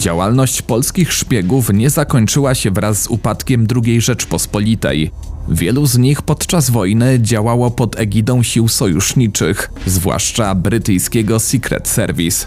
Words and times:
Działalność 0.00 0.62
polskich 0.62 1.12
szpiegów 1.12 1.70
nie 1.72 1.90
zakończyła 1.90 2.54
się 2.54 2.70
wraz 2.70 3.02
z 3.02 3.06
upadkiem 3.06 3.66
II 3.84 4.00
Rzeczpospolitej. 4.00 5.10
Wielu 5.48 5.86
z 5.86 5.98
nich 5.98 6.22
podczas 6.22 6.70
wojny 6.70 7.18
działało 7.22 7.70
pod 7.70 7.98
egidą 7.98 8.42
sił 8.42 8.68
sojuszniczych, 8.68 9.70
zwłaszcza 9.86 10.54
brytyjskiego 10.54 11.40
Secret 11.40 11.88
Service. 11.88 12.46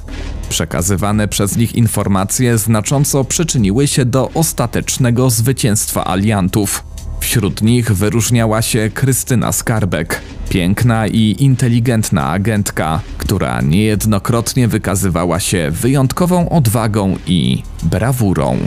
Przekazywane 0.49 1.27
przez 1.27 1.57
nich 1.57 1.75
informacje 1.75 2.57
znacząco 2.57 3.23
przyczyniły 3.23 3.87
się 3.87 4.05
do 4.05 4.29
ostatecznego 4.33 5.29
zwycięstwa 5.29 6.05
aliantów. 6.05 6.83
Wśród 7.23 7.61
nich 7.61 7.91
wyróżniała 7.91 8.61
się 8.61 8.89
Krystyna 8.93 9.51
Skarbek, 9.51 10.21
piękna 10.49 11.07
i 11.07 11.35
inteligentna 11.39 12.29
agentka, 12.29 13.01
która 13.17 13.61
niejednokrotnie 13.61 14.67
wykazywała 14.67 15.39
się 15.39 15.71
wyjątkową 15.71 16.49
odwagą 16.49 17.17
i 17.27 17.63
brawurą. 17.83 18.57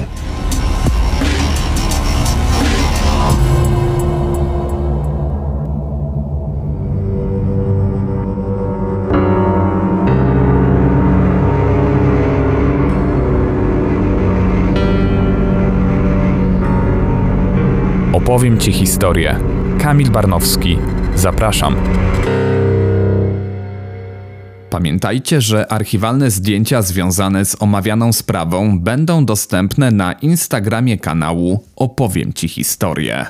Opowiem 18.36 18.58
Ci 18.58 18.72
historię. 18.72 19.38
Kamil 19.78 20.10
Barnowski. 20.10 20.78
Zapraszam. 21.14 21.76
Pamiętajcie, 24.70 25.40
że 25.40 25.72
archiwalne 25.72 26.30
zdjęcia 26.30 26.82
związane 26.82 27.44
z 27.44 27.62
omawianą 27.62 28.12
sprawą 28.12 28.80
będą 28.80 29.24
dostępne 29.24 29.90
na 29.90 30.12
Instagramie 30.12 30.98
kanału 30.98 31.64
Opowiem 31.76 32.32
Ci 32.32 32.48
historię. 32.48 33.26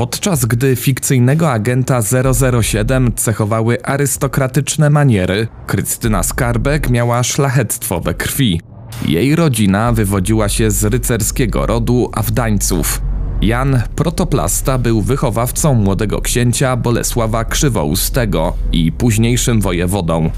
Podczas 0.00 0.44
gdy 0.44 0.76
fikcyjnego 0.76 1.52
agenta 1.52 2.00
007 2.32 3.12
cechowały 3.16 3.84
arystokratyczne 3.84 4.90
maniery, 4.90 5.48
Krystyna 5.66 6.22
Skarbek 6.22 6.90
miała 6.90 7.22
szlachectwo 7.22 8.00
we 8.00 8.14
krwi. 8.14 8.60
Jej 9.06 9.36
rodzina 9.36 9.92
wywodziła 9.92 10.48
się 10.48 10.70
z 10.70 10.84
rycerskiego 10.84 11.66
rodu 11.66 12.10
Awdańców. 12.14 13.02
Jan 13.42 13.82
Protoplasta 13.96 14.78
był 14.78 15.02
wychowawcą 15.02 15.74
młodego 15.74 16.20
księcia 16.20 16.76
Bolesława 16.76 17.44
Krzywoustego 17.44 18.52
i 18.72 18.92
późniejszym 18.92 19.60
wojewodą. 19.60 20.30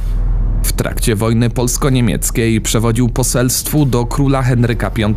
W 0.62 0.72
trakcie 0.72 1.16
wojny 1.16 1.50
polsko-niemieckiej 1.50 2.60
przewodził 2.60 3.08
poselstwu 3.08 3.86
do 3.86 4.06
króla 4.06 4.42
Henryka 4.42 4.90
V, 4.90 5.14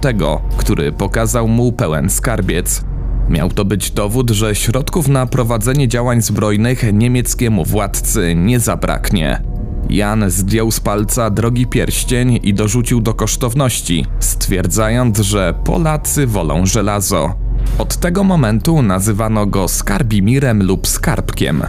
który 0.58 0.92
pokazał 0.92 1.48
mu 1.48 1.72
pełen 1.72 2.10
skarbiec. 2.10 2.95
Miał 3.30 3.50
to 3.50 3.66
być 3.66 3.92
dowód, 3.92 4.32
że 4.32 4.56
środków 4.56 5.08
na 5.08 5.26
prowadzenie 5.26 5.88
działań 5.88 6.22
zbrojnych 6.22 6.84
niemieckiemu 6.94 7.66
władcy 7.66 8.34
nie 8.36 8.60
zabraknie. 8.60 9.42
Jan 9.90 10.30
zdjął 10.30 10.72
z 10.72 10.80
palca 10.80 11.30
drogi 11.30 11.68
pierścień 11.68 12.40
i 12.44 12.54
dorzucił 12.54 13.02
do 13.02 13.14
kosztowności, 13.14 14.06
stwierdzając, 14.20 15.20
że 15.20 15.54
Polacy 15.64 16.28
wolą 16.28 16.66
żelazo. 16.66 17.36
Od 17.78 17.98
tego 17.98 18.24
momentu 18.24 18.82
nazywano 18.82 19.46
go 19.46 19.68
Skarbimirem 19.68 20.64
lub 20.64 20.88
Skarbkiem. 20.88 21.64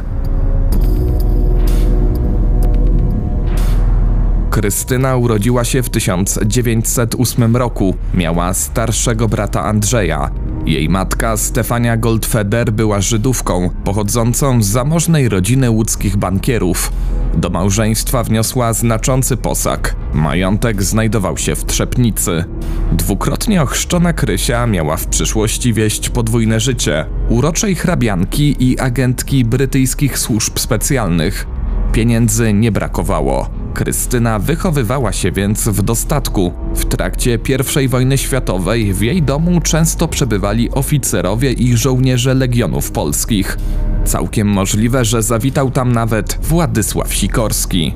Krystyna 4.50 5.16
urodziła 5.16 5.64
się 5.64 5.82
w 5.82 5.90
1908 5.90 7.56
roku. 7.56 7.96
Miała 8.14 8.54
starszego 8.54 9.28
brata 9.28 9.64
Andrzeja. 9.64 10.30
Jej 10.66 10.88
matka 10.88 11.36
Stefania 11.36 11.96
Goldfeder 11.96 12.72
była 12.72 13.00
Żydówką, 13.00 13.70
pochodzącą 13.84 14.62
z 14.62 14.66
zamożnej 14.66 15.28
rodziny 15.28 15.70
łódzkich 15.70 16.16
bankierów. 16.16 16.92
Do 17.34 17.50
małżeństwa 17.50 18.22
wniosła 18.22 18.72
znaczący 18.72 19.36
posag. 19.36 19.96
Majątek 20.14 20.82
znajdował 20.82 21.38
się 21.38 21.56
w 21.56 21.64
Trzepnicy. 21.64 22.44
Dwukrotnie 22.92 23.62
ochrzczona 23.62 24.12
Krysia 24.12 24.66
miała 24.66 24.96
w 24.96 25.06
przyszłości 25.06 25.72
wieść 25.72 26.10
podwójne 26.10 26.60
życie. 26.60 27.06
Uroczej 27.28 27.74
hrabianki 27.74 28.56
i 28.58 28.78
agentki 28.78 29.44
brytyjskich 29.44 30.18
służb 30.18 30.58
specjalnych. 30.58 31.46
Pieniędzy 31.92 32.52
nie 32.52 32.72
brakowało. 32.72 33.65
Krystyna 33.76 34.38
wychowywała 34.38 35.12
się 35.12 35.32
więc 35.32 35.68
w 35.68 35.82
dostatku. 35.82 36.52
W 36.74 36.84
trakcie 36.84 37.38
I 37.84 37.88
wojny 37.88 38.18
światowej 38.18 38.94
w 38.94 39.00
jej 39.00 39.22
domu 39.22 39.60
często 39.60 40.08
przebywali 40.08 40.70
oficerowie 40.70 41.52
i 41.52 41.76
żołnierze 41.76 42.34
legionów 42.34 42.90
polskich. 42.90 43.58
Całkiem 44.04 44.48
możliwe, 44.48 45.04
że 45.04 45.22
zawitał 45.22 45.70
tam 45.70 45.92
nawet 45.92 46.38
Władysław 46.42 47.14
Sikorski. 47.14 47.94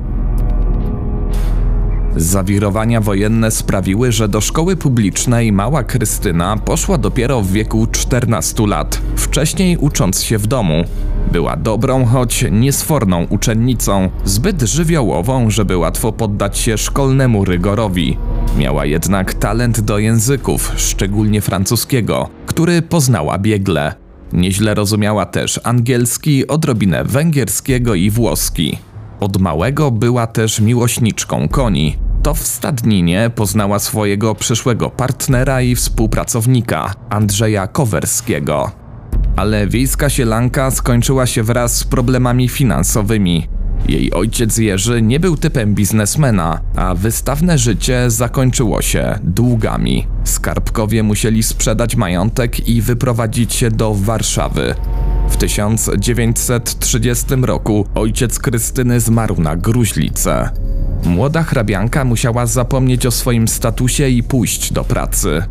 Zawirowania 2.17 3.01
wojenne 3.01 3.51
sprawiły, 3.51 4.13
że 4.13 4.29
do 4.29 4.41
szkoły 4.41 4.77
publicznej 4.77 5.53
mała 5.53 5.85
Krystyna 5.85 6.57
poszła 6.57 6.99
dopiero 6.99 7.41
w 7.41 7.53
wieku 7.53 7.87
14 7.87 8.67
lat, 8.67 9.01
wcześniej 9.17 9.77
ucząc 9.77 10.23
się 10.23 10.39
w 10.39 10.47
domu. 10.47 10.85
Była 11.33 11.57
dobrą, 11.57 12.05
choć 12.05 12.45
niesforną 12.51 13.25
uczennicą, 13.25 14.11
zbyt 14.25 14.63
żywiołową, 14.63 15.51
żeby 15.51 15.77
łatwo 15.77 16.13
poddać 16.13 16.59
się 16.59 16.79
szkolnemu 16.79 17.45
rygorowi. 17.45 18.17
Miała 18.59 18.85
jednak 18.85 19.35
talent 19.35 19.81
do 19.81 19.99
języków, 19.99 20.73
szczególnie 20.77 21.41
francuskiego, 21.41 22.29
który 22.47 22.83
poznała 22.83 23.39
biegle. 23.39 23.95
Nieźle 24.33 24.75
rozumiała 24.75 25.27
też 25.27 25.61
angielski, 25.65 26.47
odrobinę 26.47 27.05
węgierskiego 27.05 27.95
i 27.95 28.11
włoski. 28.11 28.79
Od 29.21 29.37
małego 29.37 29.91
była 29.91 30.27
też 30.27 30.61
miłośniczką 30.61 31.49
koni. 31.49 31.97
To 32.23 32.35
w 32.35 32.39
stadninie 32.39 33.31
poznała 33.35 33.79
swojego 33.79 34.35
przyszłego 34.35 34.91
partnera 34.91 35.63
i 35.63 35.75
współpracownika, 35.75 36.95
Andrzeja 37.11 37.67
Kowerskiego. 37.67 38.80
Ale 39.41 39.67
wiejska 39.67 40.11
sielanka 40.11 40.71
skończyła 40.71 41.27
się 41.27 41.43
wraz 41.43 41.77
z 41.77 41.85
problemami 41.85 42.49
finansowymi. 42.49 43.49
Jej 43.89 44.13
ojciec 44.13 44.59
Jerzy 44.59 45.03
nie 45.03 45.21
był 45.21 45.37
typem 45.37 45.75
biznesmena, 45.75 46.61
a 46.77 46.95
wystawne 46.95 47.59
życie 47.59 48.11
zakończyło 48.11 48.83
się 48.83 49.19
długami. 49.23 50.07
Skarbkowie 50.25 51.03
musieli 51.03 51.43
sprzedać 51.43 51.97
majątek 51.97 52.69
i 52.69 52.83
wyprowadzić 52.83 53.55
się 53.55 53.71
do 53.71 53.95
Warszawy. 53.95 54.75
W 55.29 55.37
1930 55.37 57.27
roku 57.43 57.87
ojciec 57.95 58.39
Krystyny 58.39 59.01
zmarł 59.01 59.41
na 59.41 59.57
gruźlicę. 59.57 60.51
Młoda 61.05 61.43
hrabianka 61.43 62.05
musiała 62.05 62.47
zapomnieć 62.47 63.07
o 63.07 63.11
swoim 63.11 63.49
statusie 63.49 64.09
i 64.09 64.23
pójść 64.23 64.73
do 64.73 64.85
pracy. 64.85 65.43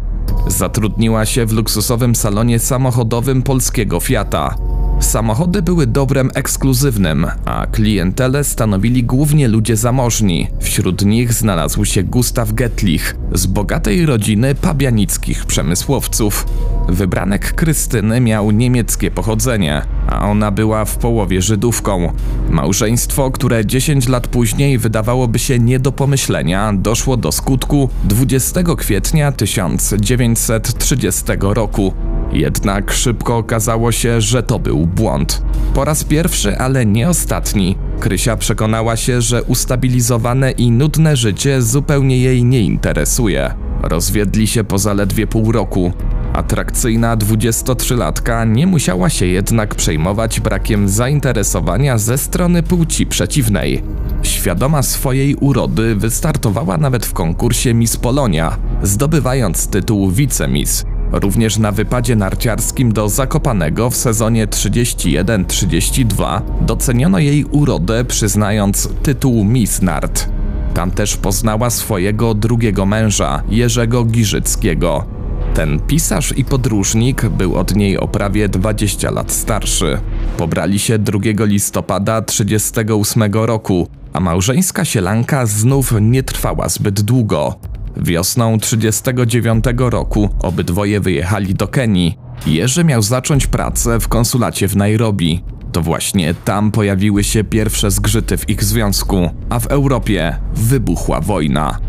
Zatrudniła 0.48 1.26
się 1.26 1.46
w 1.46 1.52
luksusowym 1.52 2.16
salonie 2.16 2.60
samochodowym 2.60 3.44
polskiego 3.44 4.00
Fiata. 4.00 4.69
Samochody 5.00 5.62
były 5.62 5.88
dobrem 5.88 6.30
ekskluzywnym, 6.34 7.28
a 7.46 7.68
klientelę 7.68 8.44
stanowili 8.44 9.04
głównie 9.04 9.48
ludzie 9.48 9.76
zamożni. 9.76 10.48
Wśród 10.60 11.06
nich 11.06 11.34
znalazł 11.34 11.86
się 11.86 12.04
Gustaw 12.04 12.54
Getlich 12.54 13.16
z 13.34 13.46
bogatej 13.46 14.06
rodziny 14.06 14.56
pabianickich 14.56 15.46
przemysłowców. 15.46 16.46
Wybranek 16.90 17.54
Krystyny 17.54 18.22
miał 18.22 18.52
niemieckie 18.52 19.12
pochodzenie, 19.12 19.82
a 20.08 20.30
ona 20.30 20.52
była 20.52 20.86
w 20.86 20.98
połowie 20.98 21.42
Żydówką. 21.42 22.14
Małżeństwo, 22.50 23.32
które 23.32 23.66
10 23.66 24.08
lat 24.08 24.28
później 24.28 24.78
wydawałoby 24.78 25.40
się 25.40 25.60
nie 25.60 25.80
do 25.80 25.92
pomyślenia, 25.92 26.74
doszło 26.74 27.18
do 27.18 27.32
skutku 27.32 27.90
20 28.04 28.64
kwietnia 28.78 29.32
1930 29.32 31.24
roku. 31.40 31.94
Jednak 32.32 32.92
szybko 32.92 33.38
okazało 33.38 33.92
się, 33.92 34.22
że 34.22 34.44
to 34.44 34.60
był 34.60 34.88
błąd. 34.88 35.42
Po 35.74 35.86
raz 35.86 36.04
pierwszy, 36.04 36.58
ale 36.58 36.86
nie 36.86 37.10
ostatni, 37.10 37.76
Krysia 38.00 38.38
przekonała 38.38 38.96
się, 38.96 39.22
że 39.22 39.44
ustabilizowane 39.44 40.52
i 40.52 40.72
nudne 40.72 41.16
życie 41.16 41.62
zupełnie 41.62 42.18
jej 42.18 42.46
nie 42.46 42.62
interesuje. 42.62 43.54
Rozwiedli 43.84 44.48
się 44.48 44.64
po 44.64 44.78
zaledwie 44.78 45.28
pół 45.28 45.52
roku. 45.52 45.92
Atrakcyjna 46.34 47.18
23-latka 47.18 48.48
nie 48.48 48.68
musiała 48.68 49.10
się 49.10 49.26
jednak 49.26 49.76
przejmować 49.76 50.40
brakiem 50.40 50.90
zainteresowania 50.90 51.98
ze 51.98 52.18
strony 52.18 52.64
płci 52.64 53.06
przeciwnej. 53.06 53.84
Świadoma 54.24 54.84
swojej 54.84 55.36
urody 55.36 55.96
wystartowała 55.96 56.78
nawet 56.78 57.06
w 57.06 57.14
konkursie 57.14 57.74
Miss 57.74 57.98
Polonia, 57.98 58.58
zdobywając 58.84 59.68
tytuł 59.68 60.12
wicemiss. 60.12 60.86
Również 61.12 61.58
na 61.58 61.72
wypadzie 61.72 62.16
narciarskim 62.16 62.94
do 62.94 63.10
Zakopanego 63.10 63.90
w 63.90 63.96
sezonie 63.96 64.48
31-32 64.48 66.42
doceniono 66.62 67.20
jej 67.20 67.46
urodę, 67.46 68.06
przyznając 68.06 68.90
tytuł 69.04 69.44
Miss 69.44 69.82
Nart. 69.82 70.30
Tam 70.74 70.92
też 70.92 71.18
poznała 71.18 71.70
swojego 71.70 72.34
drugiego 72.34 72.86
męża, 72.86 73.44
Jerzego 73.50 74.06
Giżyckiego. 74.06 75.06
Ten 75.54 75.80
pisarz 75.80 76.38
i 76.38 76.46
podróżnik 76.46 77.26
był 77.26 77.56
od 77.56 77.76
niej 77.76 77.98
o 77.98 78.08
prawie 78.08 78.50
20 78.50 79.12
lat 79.12 79.32
starszy. 79.32 79.98
Pobrali 80.38 80.80
się 80.80 81.00
2 81.00 81.20
listopada 81.40 82.22
1938 82.22 83.34
roku, 83.34 83.88
a 84.14 84.20
małżeńska 84.20 84.86
sielanka 84.86 85.46
znów 85.46 85.94
nie 86.02 86.24
trwała 86.24 86.70
zbyt 86.70 87.02
długo. 87.02 87.69
Wiosną 87.98 88.60
1939 88.60 89.92
roku 89.92 90.30
obydwoje 90.40 91.00
wyjechali 91.00 91.54
do 91.54 91.68
Kenii. 91.68 92.18
Jerzy 92.46 92.84
miał 92.84 93.02
zacząć 93.02 93.48
pracę 93.48 94.00
w 94.00 94.08
konsulacie 94.08 94.68
w 94.68 94.76
Nairobi. 94.76 95.44
To 95.72 95.82
właśnie 95.82 96.34
tam 96.34 96.72
pojawiły 96.72 97.24
się 97.24 97.44
pierwsze 97.44 97.92
zgrzyty 97.92 98.38
w 98.38 98.50
ich 98.50 98.64
związku, 98.64 99.30
a 99.50 99.60
w 99.60 99.68
Europie 99.68 100.36
wybuchła 100.54 101.22
wojna. 101.22 101.80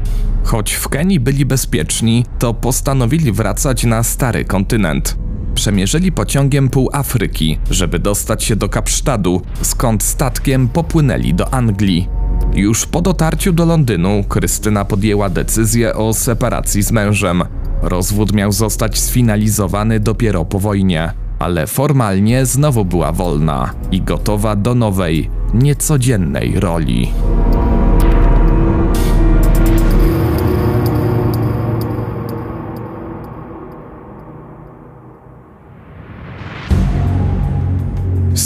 Choć 0.44 0.72
w 0.72 0.88
Kenii 0.88 1.20
byli 1.20 1.46
bezpieczni, 1.46 2.24
to 2.38 2.54
postanowili 2.54 3.32
wracać 3.32 3.84
na 3.84 4.02
stary 4.02 4.44
kontynent. 4.44 5.18
Przemierzyli 5.54 6.12
pociągiem 6.12 6.68
pół 6.68 6.90
Afryki, 6.92 7.58
żeby 7.70 7.98
dostać 7.98 8.44
się 8.44 8.56
do 8.56 8.68
Kapsztadu, 8.68 9.42
skąd 9.62 10.02
statkiem 10.02 10.68
popłynęli 10.68 11.34
do 11.34 11.54
Anglii. 11.54 12.19
Już 12.54 12.86
po 12.86 13.00
dotarciu 13.00 13.52
do 13.52 13.64
Londynu 13.64 14.24
Krystyna 14.28 14.84
podjęła 14.84 15.28
decyzję 15.28 15.94
o 15.94 16.14
separacji 16.14 16.82
z 16.82 16.92
mężem. 16.92 17.42
Rozwód 17.82 18.32
miał 18.32 18.52
zostać 18.52 18.98
sfinalizowany 18.98 20.00
dopiero 20.00 20.44
po 20.44 20.58
wojnie, 20.58 21.12
ale 21.38 21.66
formalnie 21.66 22.46
znowu 22.46 22.84
była 22.84 23.12
wolna 23.12 23.74
i 23.92 24.02
gotowa 24.02 24.56
do 24.56 24.74
nowej, 24.74 25.30
niecodziennej 25.54 26.60
roli. 26.60 27.08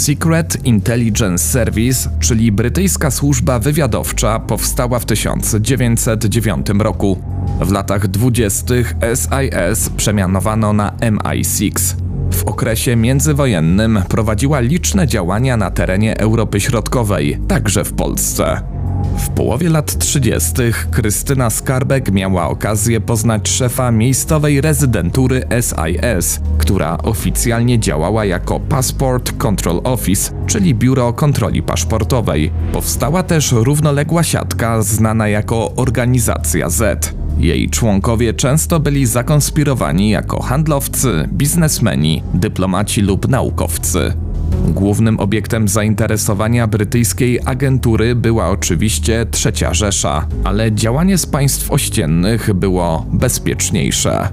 Secret 0.05 0.65
Intelligence 0.65 1.43
Service, 1.43 2.09
czyli 2.19 2.51
brytyjska 2.51 3.11
służba 3.11 3.59
wywiadowcza, 3.59 4.39
powstała 4.39 4.99
w 4.99 5.05
1909 5.05 6.67
roku. 6.79 7.17
W 7.61 7.71
latach 7.71 8.07
20. 8.07 8.75
SIS 9.15 9.89
przemianowano 9.89 10.73
na 10.73 10.91
MI6. 10.91 11.95
W 12.31 12.43
okresie 12.43 12.95
międzywojennym 12.95 13.99
prowadziła 14.09 14.59
liczne 14.59 15.07
działania 15.07 15.57
na 15.57 15.71
terenie 15.71 16.17
Europy 16.17 16.59
Środkowej, 16.59 17.39
także 17.47 17.83
w 17.83 17.93
Polsce. 17.93 18.74
W 19.17 19.29
połowie 19.29 19.69
lat 19.69 19.97
30. 19.97 20.51
Krystyna 20.91 21.49
Skarbek 21.49 22.11
miała 22.11 22.49
okazję 22.49 23.01
poznać 23.01 23.49
szefa 23.49 23.91
miejscowej 23.91 24.61
rezydentury 24.61 25.47
SIS, 25.61 26.41
która 26.57 26.97
oficjalnie 26.97 27.79
działała 27.79 28.25
jako 28.25 28.59
Passport 28.59 29.37
Control 29.37 29.81
Office, 29.83 30.33
czyli 30.47 30.75
Biuro 30.75 31.13
Kontroli 31.13 31.63
Paszportowej. 31.63 32.51
Powstała 32.73 33.23
też 33.23 33.51
równoległa 33.51 34.23
siatka 34.23 34.81
znana 34.81 35.27
jako 35.27 35.75
Organizacja 35.75 36.69
Z. 36.69 37.13
Jej 37.37 37.69
członkowie 37.69 38.33
często 38.33 38.79
byli 38.79 39.05
zakonspirowani 39.05 40.09
jako 40.09 40.41
handlowcy, 40.41 41.29
biznesmeni, 41.33 42.23
dyplomaci 42.33 43.01
lub 43.01 43.27
naukowcy. 43.27 44.24
Głównym 44.67 45.19
obiektem 45.19 45.67
zainteresowania 45.67 46.67
brytyjskiej 46.67 47.39
agentury 47.45 48.15
była 48.15 48.49
oczywiście 48.49 49.25
Trzecia 49.31 49.73
Rzesza, 49.73 50.27
ale 50.43 50.71
działanie 50.71 51.17
z 51.17 51.25
państw 51.25 51.71
ościennych 51.71 52.53
było 52.53 53.05
bezpieczniejsze. 53.13 54.29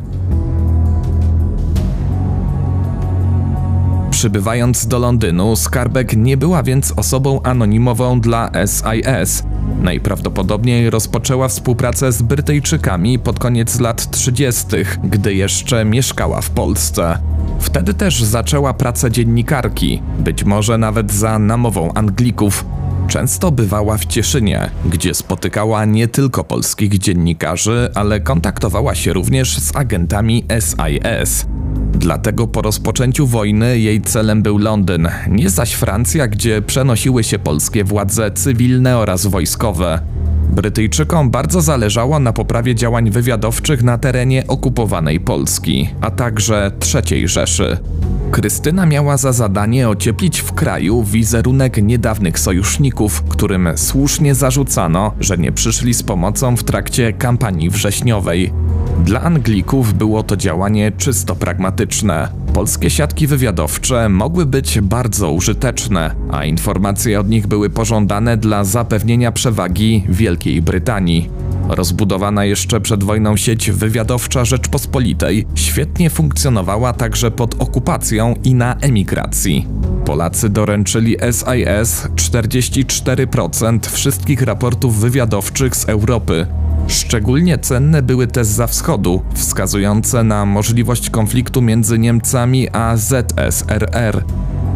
Przybywając 4.23 4.87
do 4.87 4.99
Londynu, 4.99 5.57
Skarbek 5.57 6.17
nie 6.17 6.37
była 6.37 6.63
więc 6.63 6.93
osobą 6.97 7.41
anonimową 7.43 8.21
dla 8.21 8.51
SIS. 8.67 9.43
Najprawdopodobniej 9.81 10.91
rozpoczęła 10.91 11.49
współpracę 11.49 12.13
z 12.13 12.23
Brytyjczykami 12.23 13.19
pod 13.19 13.39
koniec 13.39 13.81
lat 13.81 14.11
30., 14.11 14.67
gdy 15.05 15.35
jeszcze 15.35 15.85
mieszkała 15.85 16.41
w 16.41 16.51
Polsce. 16.51 17.19
Wtedy 17.61 17.95
też 17.95 18.23
zaczęła 18.23 18.75
pracę 18.75 19.11
dziennikarki, 19.11 20.03
być 20.19 20.45
może 20.45 20.79
nawet 20.79 21.13
za 21.13 21.39
namową 21.39 21.93
Anglików. 21.95 22.65
Często 23.13 23.51
bywała 23.51 23.99
w 23.99 24.07
Cieszynie, 24.07 24.71
gdzie 24.85 25.15
spotykała 25.15 25.85
nie 25.85 26.09
tylko 26.09 26.45
polskich 26.45 26.99
dziennikarzy, 26.99 27.91
ale 27.95 28.21
kontaktowała 28.21 28.95
się 28.95 29.13
również 29.13 29.59
z 29.59 29.77
agentami 29.77 30.45
SIS. 30.61 31.47
Dlatego 31.93 32.47
po 32.47 32.63
rozpoczęciu 32.63 33.27
wojny 33.27 33.79
jej 33.79 34.01
celem 34.01 34.43
był 34.43 34.59
Londyn, 34.59 35.09
nie 35.29 35.51
zaś 35.51 35.73
Francja, 35.73 36.29
gdzie 36.29 36.63
przenosiły 36.63 37.25
się 37.25 37.39
polskie 37.39 37.85
władze 37.85 38.31
cywilne 38.31 38.99
oraz 38.99 39.27
wojskowe. 39.27 40.01
Brytyjczykom 40.53 41.31
bardzo 41.31 41.61
zależało 41.61 42.19
na 42.19 42.33
poprawie 42.33 42.75
działań 42.75 43.11
wywiadowczych 43.11 43.83
na 43.83 43.99
terenie 43.99 44.47
okupowanej 44.47 45.21
Polski, 45.21 45.89
a 46.01 46.11
także 46.11 46.71
III 46.95 47.29
Rzeszy. 47.29 47.79
Krystyna 48.31 48.87
miała 48.87 49.17
za 49.17 49.33
zadanie 49.33 49.89
ocieplić 49.89 50.41
w 50.41 50.53
kraju 50.53 51.03
wizerunek 51.03 51.83
niedawnych 51.83 52.39
sojuszników, 52.39 53.23
którym 53.23 53.69
słusznie 53.77 54.35
zarzucano, 54.35 55.13
że 55.21 55.39
nie 55.39 55.53
przyszli 55.53 55.95
z 55.95 56.03
pomocą 56.03 56.57
w 56.57 56.65
trakcie 56.65 57.13
kampanii 57.13 57.71
wrześniowej. 57.71 58.53
Dla 59.05 59.21
Anglików 59.21 59.95
było 59.95 60.23
to 60.23 60.37
działanie 60.37 60.93
czysto 60.93 61.37
pragmatyczne. 61.37 62.42
Polskie 62.55 62.91
siatki 62.91 63.27
wywiadowcze 63.27 64.09
mogły 64.09 64.47
być 64.47 64.81
bardzo 64.81 65.31
użyteczne, 65.31 66.15
a 66.31 66.45
informacje 66.45 67.21
od 67.21 67.29
nich 67.29 67.47
były 67.47 67.71
pożądane 67.71 68.37
dla 68.37 68.65
zapewnienia 68.65 69.33
przewagi 69.33 70.05
Wielkiej 70.09 70.63
Brytanii. 70.63 71.31
Rozbudowana 71.69 72.45
jeszcze 72.45 72.81
przed 72.81 73.05
wojną 73.05 73.37
sieć 73.37 73.71
wywiadowcza 73.71 74.45
Rzeczpospolitej 74.45 75.47
świetnie 75.55 76.11
funkcjonowała 76.11 76.93
także 76.93 77.31
pod 77.31 77.63
okupacją 77.63 78.35
i 78.45 78.55
na 78.55 78.75
emigracji. 78.75 79.67
Polacy 80.05 80.49
doręczyli 80.49 81.13
SIS 81.13 82.09
44% 82.17 83.79
wszystkich 83.91 84.43
raportów 84.43 85.01
wywiadowczych 85.01 85.77
z 85.77 85.89
Europy. 85.89 86.47
Szczególnie 86.89 87.59
cenne 87.59 88.03
były 88.03 88.27
te 88.27 88.45
za 88.45 88.67
wschodu, 88.67 89.23
wskazujące 89.35 90.25
na 90.25 90.47
możliwość 90.47 91.11
konfliktu 91.11 91.63
między 91.63 91.99
Niemcami 91.99 92.69
a 92.73 92.97
ZSRR. 92.97 94.25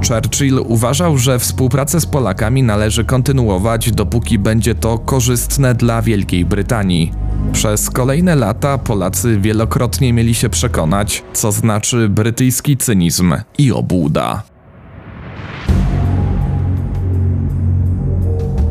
Churchill 0.08 0.58
uważał, 0.66 1.18
że 1.18 1.38
współpracę 1.38 2.00
z 2.00 2.06
Polakami 2.06 2.62
należy 2.62 3.04
kontynuować, 3.04 3.90
dopóki 3.90 4.38
będzie 4.38 4.74
to 4.74 4.98
korzystne 4.98 5.74
dla 5.74 6.02
Wielkiej 6.02 6.44
Brytanii. 6.44 7.12
Przez 7.52 7.90
kolejne 7.90 8.34
lata 8.34 8.78
Polacy 8.78 9.40
wielokrotnie 9.40 10.12
mieli 10.12 10.34
się 10.34 10.48
przekonać, 10.48 11.22
co 11.32 11.52
znaczy 11.52 12.08
brytyjski 12.08 12.76
cynizm 12.76 13.34
i 13.58 13.72
obłuda. 13.72 14.42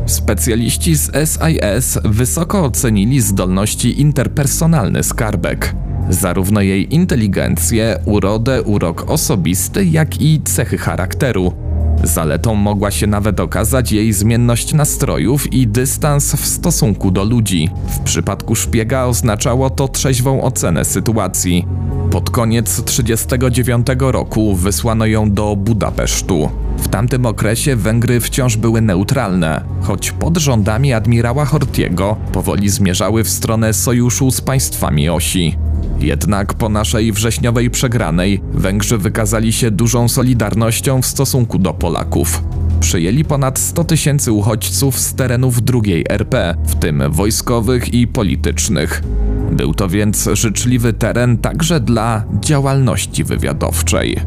Specjaliści 0.05 0.95
z 0.95 1.11
SIS 1.11 1.99
wysoko 2.03 2.65
ocenili 2.65 3.21
zdolności 3.21 4.01
interpersonalne 4.01 5.03
skarbek. 5.03 5.75
Zarówno 6.09 6.61
jej 6.61 6.93
inteligencję, 6.93 7.99
urodę, 8.05 8.61
urok 8.61 9.09
osobisty, 9.09 9.85
jak 9.85 10.21
i 10.21 10.41
cechy 10.41 10.77
charakteru. 10.77 11.53
Zaletą 12.03 12.55
mogła 12.55 12.91
się 12.91 13.07
nawet 13.07 13.39
okazać 13.39 13.91
jej 13.91 14.13
zmienność 14.13 14.73
nastrojów 14.73 15.53
i 15.53 15.67
dystans 15.67 16.35
w 16.35 16.45
stosunku 16.45 17.11
do 17.11 17.23
ludzi. 17.23 17.69
W 17.87 17.99
przypadku 17.99 18.55
szpiega 18.55 19.03
oznaczało 19.03 19.69
to 19.69 19.87
trzeźwą 19.87 20.41
ocenę 20.41 20.85
sytuacji. 20.85 21.65
Pod 22.11 22.29
koniec 22.29 22.83
1939 22.83 23.87
roku 23.99 24.55
wysłano 24.55 25.05
ją 25.05 25.31
do 25.31 25.55
Budapesztu. 25.55 26.64
W 26.77 26.87
tamtym 26.87 27.25
okresie 27.25 27.75
Węgry 27.75 28.19
wciąż 28.19 28.57
były 28.57 28.81
neutralne, 28.81 29.63
choć 29.81 30.11
pod 30.11 30.37
rządami 30.37 30.93
admirała 30.93 31.45
Hortiego 31.45 32.15
powoli 32.31 32.69
zmierzały 32.69 33.23
w 33.23 33.29
stronę 33.29 33.73
sojuszu 33.73 34.31
z 34.31 34.41
państwami 34.41 35.09
osi. 35.09 35.57
Jednak 35.99 36.53
po 36.53 36.69
naszej 36.69 37.11
wrześniowej 37.11 37.69
przegranej 37.69 38.41
Węgrzy 38.53 38.97
wykazali 38.97 39.53
się 39.53 39.71
dużą 39.71 40.07
solidarnością 40.07 41.01
w 41.01 41.05
stosunku 41.05 41.59
do 41.59 41.73
Polaków. 41.73 42.43
przyjęli 42.79 43.25
ponad 43.25 43.59
100 43.59 43.83
tysięcy 43.83 44.31
uchodźców 44.31 44.99
z 44.99 45.13
terenów 45.13 45.59
II 45.73 46.05
RP, 46.09 46.55
w 46.65 46.75
tym 46.75 47.03
wojskowych 47.09 47.93
i 47.93 48.07
politycznych. 48.07 49.03
Był 49.51 49.73
to 49.73 49.89
więc 49.89 50.29
życzliwy 50.33 50.93
teren 50.93 51.37
także 51.37 51.79
dla 51.79 52.23
działalności 52.41 53.23
wywiadowczej. 53.23 54.19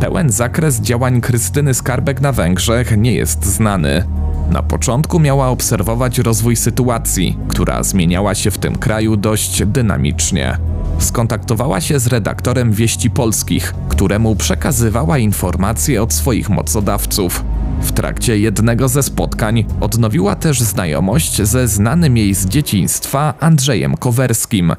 Pełen 0.00 0.30
zakres 0.30 0.80
działań 0.80 1.20
Krystyny 1.20 1.74
Skarbek 1.74 2.20
na 2.20 2.32
Węgrzech 2.32 2.96
nie 2.96 3.12
jest 3.12 3.44
znany. 3.44 4.04
Na 4.50 4.62
początku 4.62 5.20
miała 5.20 5.48
obserwować 5.48 6.18
rozwój 6.18 6.56
sytuacji, 6.56 7.38
która 7.48 7.82
zmieniała 7.82 8.34
się 8.34 8.50
w 8.50 8.58
tym 8.58 8.78
kraju 8.78 9.16
dość 9.16 9.62
dynamicznie. 9.66 10.58
Skontaktowała 10.98 11.80
się 11.80 11.98
z 11.98 12.06
redaktorem 12.06 12.72
Wieści 12.72 13.10
Polskich, 13.10 13.74
któremu 13.88 14.36
przekazywała 14.36 15.18
informacje 15.18 16.02
od 16.02 16.12
swoich 16.12 16.50
mocodawców. 16.50 17.44
W 17.80 17.92
trakcie 17.92 18.38
jednego 18.38 18.88
ze 18.88 19.02
spotkań 19.02 19.64
odnowiła 19.80 20.34
też 20.34 20.60
znajomość 20.60 21.42
ze 21.42 21.68
znanym 21.68 22.16
jej 22.16 22.34
z 22.34 22.46
dzieciństwa 22.46 23.34
Andrzejem 23.40 23.96
Kowerskim. 23.96 24.72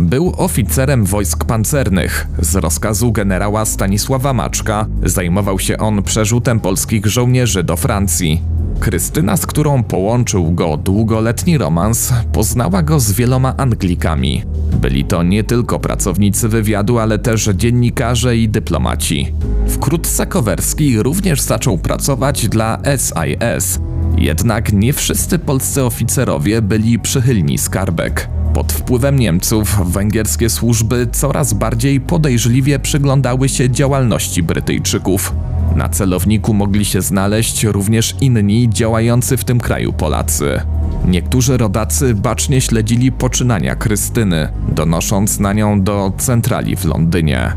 Był 0.00 0.34
oficerem 0.36 1.04
wojsk 1.04 1.44
pancernych. 1.44 2.28
Z 2.38 2.56
rozkazu 2.56 3.12
generała 3.12 3.64
Stanisława 3.64 4.32
Maczka 4.32 4.86
zajmował 5.02 5.58
się 5.58 5.78
on 5.78 6.02
przerzutem 6.02 6.60
polskich 6.60 7.06
żołnierzy 7.06 7.64
do 7.64 7.76
Francji. 7.76 8.42
Krystyna, 8.80 9.36
z 9.36 9.46
którą 9.46 9.82
połączył 9.82 10.52
go 10.52 10.76
długoletni 10.76 11.58
romans, 11.58 12.12
poznała 12.32 12.82
go 12.82 13.00
z 13.00 13.12
wieloma 13.12 13.56
Anglikami. 13.56 14.42
Byli 14.80 15.04
to 15.04 15.22
nie 15.22 15.44
tylko 15.44 15.78
pracownicy 15.78 16.48
wywiadu, 16.48 16.98
ale 16.98 17.18
też 17.18 17.44
dziennikarze 17.44 18.36
i 18.36 18.48
dyplomaci. 18.48 19.34
Wkrótce 19.68 20.26
Kowerski 20.26 21.02
również 21.02 21.40
zaczął 21.40 21.78
pracować 21.78 22.48
dla 22.48 22.78
SIS. 22.96 23.80
Jednak 24.18 24.72
nie 24.72 24.92
wszyscy 24.92 25.38
polscy 25.38 25.84
oficerowie 25.84 26.62
byli 26.62 26.98
przychylni 26.98 27.58
skarbek. 27.58 28.37
Pod 28.54 28.72
wpływem 28.72 29.18
Niemców 29.18 29.92
węgierskie 29.92 30.50
służby 30.50 31.08
coraz 31.12 31.52
bardziej 31.52 32.00
podejrzliwie 32.00 32.78
przyglądały 32.78 33.48
się 33.48 33.70
działalności 33.70 34.42
Brytyjczyków. 34.42 35.34
Na 35.76 35.88
celowniku 35.88 36.54
mogli 36.54 36.84
się 36.84 37.02
znaleźć 37.02 37.64
również 37.64 38.16
inni 38.20 38.68
działający 38.70 39.36
w 39.36 39.44
tym 39.44 39.60
kraju 39.60 39.92
Polacy. 39.92 40.60
Niektórzy 41.06 41.56
rodacy 41.56 42.14
bacznie 42.14 42.60
śledzili 42.60 43.12
poczynania 43.12 43.76
Krystyny, 43.76 44.48
donosząc 44.68 45.40
na 45.40 45.52
nią 45.52 45.82
do 45.82 46.12
centrali 46.18 46.76
w 46.76 46.84
Londynie. 46.84 47.52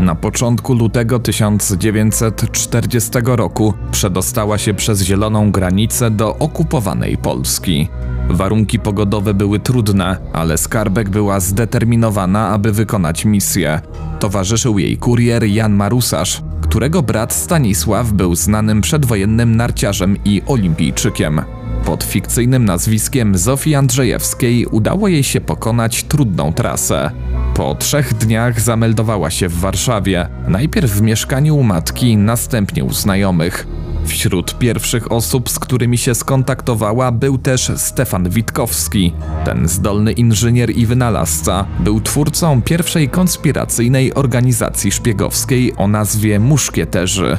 Na 0.00 0.14
początku 0.14 0.74
lutego 0.74 1.18
1940 1.18 3.10
roku 3.24 3.74
przedostała 3.90 4.58
się 4.58 4.74
przez 4.74 5.02
zieloną 5.02 5.50
granicę 5.52 6.10
do 6.10 6.36
okupowanej 6.38 7.16
Polski. 7.16 7.88
Warunki 8.30 8.78
pogodowe 8.78 9.34
były 9.34 9.60
trudne, 9.60 10.16
ale 10.32 10.58
Skarbek 10.58 11.08
była 11.08 11.40
zdeterminowana, 11.40 12.48
aby 12.48 12.72
wykonać 12.72 13.24
misję. 13.24 13.80
Towarzyszył 14.20 14.78
jej 14.78 14.98
kurier 14.98 15.44
Jan 15.44 15.72
Marusarz, 15.72 16.42
którego 16.62 17.02
brat 17.02 17.32
Stanisław 17.32 18.12
był 18.12 18.34
znanym 18.34 18.80
przedwojennym 18.80 19.56
narciarzem 19.56 20.16
i 20.24 20.42
olimpijczykiem. 20.46 21.40
Pod 21.84 22.04
fikcyjnym 22.04 22.64
nazwiskiem 22.64 23.38
Zofii 23.38 23.74
Andrzejewskiej 23.74 24.66
udało 24.66 25.08
jej 25.08 25.24
się 25.24 25.40
pokonać 25.40 26.04
trudną 26.04 26.52
trasę. 26.52 27.10
Po 27.54 27.74
trzech 27.74 28.14
dniach 28.14 28.60
zameldowała 28.60 29.30
się 29.30 29.48
w 29.48 29.60
Warszawie, 29.60 30.28
najpierw 30.48 30.90
w 30.90 31.02
mieszkaniu 31.02 31.56
u 31.56 31.62
matki, 31.62 32.16
następnie 32.16 32.84
u 32.84 32.92
znajomych. 32.92 33.66
Wśród 34.04 34.58
pierwszych 34.58 35.12
osób, 35.12 35.50
z 35.50 35.58
którymi 35.58 35.98
się 35.98 36.14
skontaktowała, 36.14 37.12
był 37.12 37.38
też 37.38 37.72
Stefan 37.76 38.30
Witkowski. 38.30 39.12
Ten 39.44 39.68
zdolny 39.68 40.12
inżynier 40.12 40.70
i 40.70 40.86
wynalazca 40.86 41.66
był 41.80 42.00
twórcą 42.00 42.62
pierwszej 42.62 43.08
konspiracyjnej 43.08 44.14
organizacji 44.14 44.92
szpiegowskiej 44.92 45.72
o 45.76 45.88
nazwie 45.88 46.40
Muszkieterzy. 46.40 47.38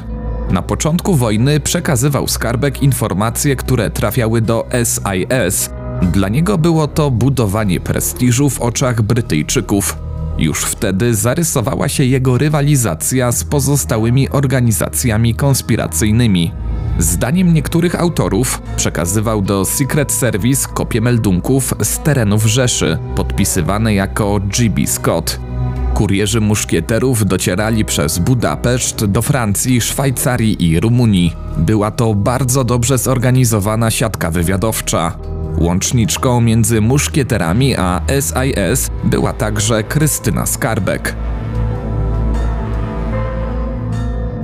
Na 0.51 0.61
początku 0.61 1.15
wojny 1.15 1.59
przekazywał 1.59 2.27
Skarbek 2.27 2.83
informacje, 2.83 3.55
które 3.55 3.89
trafiały 3.89 4.41
do 4.41 4.67
SIS. 4.83 5.69
Dla 6.01 6.29
niego 6.29 6.57
było 6.57 6.87
to 6.87 7.11
budowanie 7.11 7.79
prestiżu 7.79 8.49
w 8.49 8.61
oczach 8.61 9.01
Brytyjczyków. 9.01 9.97
Już 10.37 10.63
wtedy 10.63 11.15
zarysowała 11.15 11.89
się 11.89 12.03
jego 12.03 12.37
rywalizacja 12.37 13.31
z 13.31 13.43
pozostałymi 13.43 14.29
organizacjami 14.29 15.35
konspiracyjnymi. 15.35 16.51
Zdaniem 16.99 17.53
niektórych 17.53 17.95
autorów 17.99 18.61
przekazywał 18.75 19.41
do 19.41 19.65
Secret 19.65 20.11
Service 20.11 20.67
kopie 20.73 21.01
meldunków 21.01 21.73
z 21.83 21.99
terenów 21.99 22.45
Rzeszy, 22.45 22.97
podpisywane 23.15 23.93
jako 23.93 24.39
GB 24.39 24.87
Scott. 24.87 25.50
Kurierzy 26.01 26.41
muszkieterów 26.41 27.25
docierali 27.25 27.85
przez 27.85 28.19
Budapeszt 28.19 29.05
do 29.05 29.21
Francji, 29.21 29.81
Szwajcarii 29.81 30.69
i 30.69 30.79
Rumunii. 30.79 31.33
Była 31.57 31.91
to 31.91 32.13
bardzo 32.13 32.63
dobrze 32.63 32.97
zorganizowana 32.97 33.91
siatka 33.91 34.31
wywiadowcza. 34.31 35.17
Łączniczką 35.57 36.41
między 36.41 36.81
muszkieterami 36.81 37.75
a 37.75 38.01
SIS 38.07 38.89
była 39.03 39.33
także 39.33 39.83
Krystyna 39.83 40.45
Skarbek. 40.45 41.15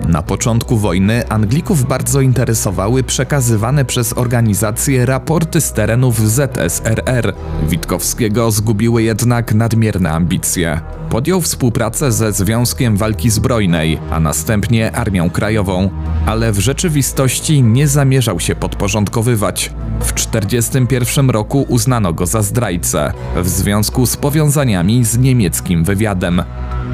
Na 0.07 0.21
początku 0.21 0.77
wojny 0.77 1.29
Anglików 1.29 1.87
bardzo 1.87 2.21
interesowały 2.21 3.03
przekazywane 3.03 3.85
przez 3.85 4.17
organizację 4.17 5.05
raporty 5.05 5.61
z 5.61 5.73
terenów 5.73 6.19
ZSRR. 6.19 7.33
Witkowskiego 7.69 8.51
zgubiły 8.51 9.03
jednak 9.03 9.53
nadmierne 9.53 10.11
ambicje. 10.11 10.81
Podjął 11.09 11.41
współpracę 11.41 12.11
ze 12.11 12.33
Związkiem 12.33 12.97
Walki 12.97 13.29
Zbrojnej, 13.29 13.99
a 14.11 14.19
następnie 14.19 14.91
Armią 14.91 15.29
Krajową, 15.29 15.89
ale 16.25 16.51
w 16.51 16.59
rzeczywistości 16.59 17.63
nie 17.63 17.87
zamierzał 17.87 18.39
się 18.39 18.55
podporządkowywać. 18.55 19.73
W 19.99 20.13
1941 20.13 21.29
roku 21.29 21.65
uznano 21.69 22.13
go 22.13 22.25
za 22.25 22.41
zdrajcę 22.41 23.13
w 23.35 23.49
związku 23.49 24.05
z 24.05 24.17
powiązaniami 24.17 25.05
z 25.05 25.17
niemieckim 25.17 25.83
wywiadem. 25.83 26.43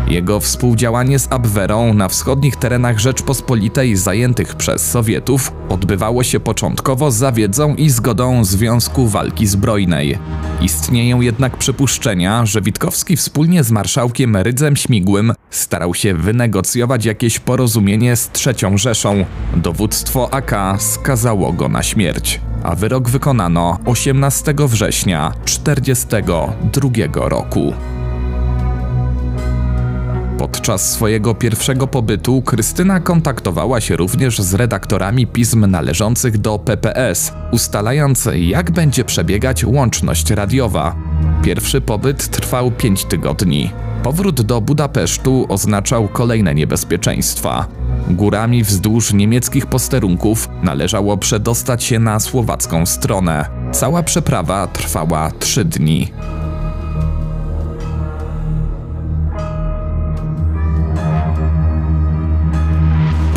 Jego 0.08 0.40
współdziałanie 0.40 1.20
z 1.20 1.32
Abwerą 1.32 1.94
na 1.94 2.08
wschodnich 2.08 2.56
terenach 2.56 3.00
Rzeczpospolitej 3.04 3.96
zajętych 3.96 4.56
przez 4.56 4.92
Sowietów 4.92 5.52
odbywało 5.70 6.24
się 6.24 6.40
początkowo 6.40 7.12
za 7.12 7.32
wiedzą 7.32 7.76
i 7.76 7.90
zgodą 7.90 8.46
Związku 8.46 9.08
Walki 9.08 9.48
Zbrojnej. 9.48 10.18
Istnieją 10.62 11.22
jednak 11.22 11.58
przypuszczenia, 11.58 12.46
że 12.46 12.62
Witkowski 12.62 13.18
wspólnie 13.18 13.64
z 13.64 13.72
marszałkiem 13.72 14.38
Rydzem 14.38 14.76
Śmigłym 14.76 15.34
starał 15.50 15.94
się 15.94 16.14
wynegocjować 16.14 17.06
jakieś 17.06 17.40
porozumienie 17.40 18.16
z 18.16 18.32
III 18.48 18.78
Rzeszą. 18.78 19.26
Dowództwo 19.56 20.34
AK 20.34 20.56
skazało 20.80 21.54
go 21.54 21.70
na 21.70 21.84
śmierć 21.84 22.40
a 22.64 22.76
wyrok 22.76 23.10
wykonano 23.10 23.80
18 23.86 24.54
września 24.68 25.34
1942 25.46 27.30
roku. 27.30 27.74
Podczas 30.54 30.92
swojego 30.92 31.36
pierwszego 31.36 31.88
pobytu 31.88 32.42
Krystyna 32.42 33.00
kontaktowała 33.00 33.82
się 33.82 33.96
również 33.96 34.40
z 34.40 34.54
redaktorami 34.54 35.28
pism 35.28 35.66
należących 35.66 36.38
do 36.38 36.60
PPS, 36.60 37.34
ustalając 37.52 38.30
jak 38.36 38.72
będzie 38.72 39.04
przebiegać 39.04 39.66
łączność 39.66 40.30
radiowa. 40.30 40.96
Pierwszy 41.44 41.82
pobyt 41.82 42.28
trwał 42.28 42.72
5 42.72 43.06
tygodni. 43.06 43.72
Powrót 44.04 44.42
do 44.42 44.62
Budapesztu 44.62 45.46
oznaczał 45.50 46.08
kolejne 46.08 46.56
niebezpieczeństwa. 46.56 47.68
Górami 48.10 48.64
wzdłuż 48.64 49.14
niemieckich 49.14 49.66
posterunków 49.66 50.50
należało 50.64 51.18
przedostać 51.18 51.84
się 51.84 52.00
na 52.00 52.20
słowacką 52.20 52.86
stronę. 52.86 53.46
Cała 53.72 54.04
przeprawa 54.04 54.68
trwała 54.68 55.32
3 55.32 55.66
dni. 55.66 56.12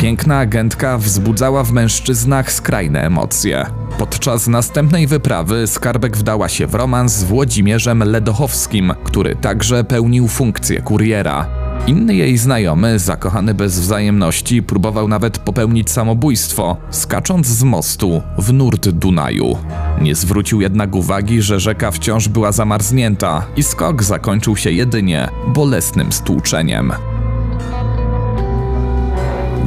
Piękna 0.06 0.38
agentka 0.38 0.98
wzbudzała 0.98 1.64
w 1.64 1.72
mężczyznach 1.72 2.52
skrajne 2.52 3.02
emocje. 3.02 3.66
Podczas 3.98 4.48
następnej 4.48 5.06
wyprawy 5.06 5.66
Skarbek 5.66 6.16
wdała 6.16 6.48
się 6.48 6.66
w 6.66 6.74
romans 6.74 7.12
z 7.12 7.24
Włodzimierzem 7.24 8.02
Ledochowskim, 8.04 8.92
który 9.04 9.36
także 9.36 9.84
pełnił 9.84 10.28
funkcję 10.28 10.82
kuriera. 10.82 11.46
Inny 11.86 12.14
jej 12.14 12.38
znajomy, 12.38 12.98
zakochany 12.98 13.54
bez 13.54 13.80
wzajemności, 13.80 14.62
próbował 14.62 15.08
nawet 15.08 15.38
popełnić 15.38 15.90
samobójstwo, 15.90 16.76
skacząc 16.90 17.46
z 17.46 17.62
mostu 17.62 18.22
w 18.38 18.52
nurt 18.52 18.88
Dunaju. 18.88 19.58
Nie 20.00 20.14
zwrócił 20.14 20.60
jednak 20.60 20.94
uwagi, 20.94 21.42
że 21.42 21.60
rzeka 21.60 21.90
wciąż 21.90 22.28
była 22.28 22.52
zamarznięta 22.52 23.46
i 23.56 23.62
skok 23.62 24.02
zakończył 24.02 24.56
się 24.56 24.70
jedynie 24.70 25.28
bolesnym 25.46 26.12
stłuczeniem. 26.12 26.92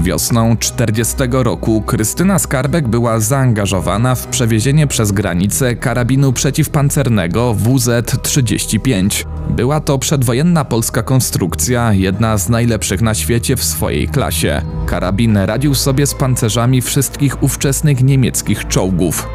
Wiosną 0.10 0.58
40 0.58 1.16
roku 1.32 1.82
Krystyna 1.82 2.40
Skarbek 2.40 2.88
była 2.88 3.20
zaangażowana 3.20 4.16
w 4.16 4.28
przewiezienie 4.28 4.88
przez 4.88 5.12
granicę 5.12 5.76
karabinu 5.76 6.34
przeciwpancernego 6.34 7.54
WZ-35. 7.54 9.26
Była 9.50 9.80
to 9.80 9.98
przedwojenna 9.98 10.66
polska 10.66 11.04
konstrukcja, 11.04 11.94
jedna 11.94 12.38
z 12.38 12.50
najlepszych 12.50 13.02
na 13.02 13.14
świecie 13.14 13.56
w 13.56 13.64
swojej 13.64 14.08
klasie. 14.08 14.62
Karabin 14.86 15.38
radził 15.38 15.76
sobie 15.76 16.08
z 16.08 16.14
pancerzami 16.14 16.82
wszystkich 16.82 17.44
ówczesnych 17.44 18.04
niemieckich 18.04 18.68
czołgów. 18.68 19.28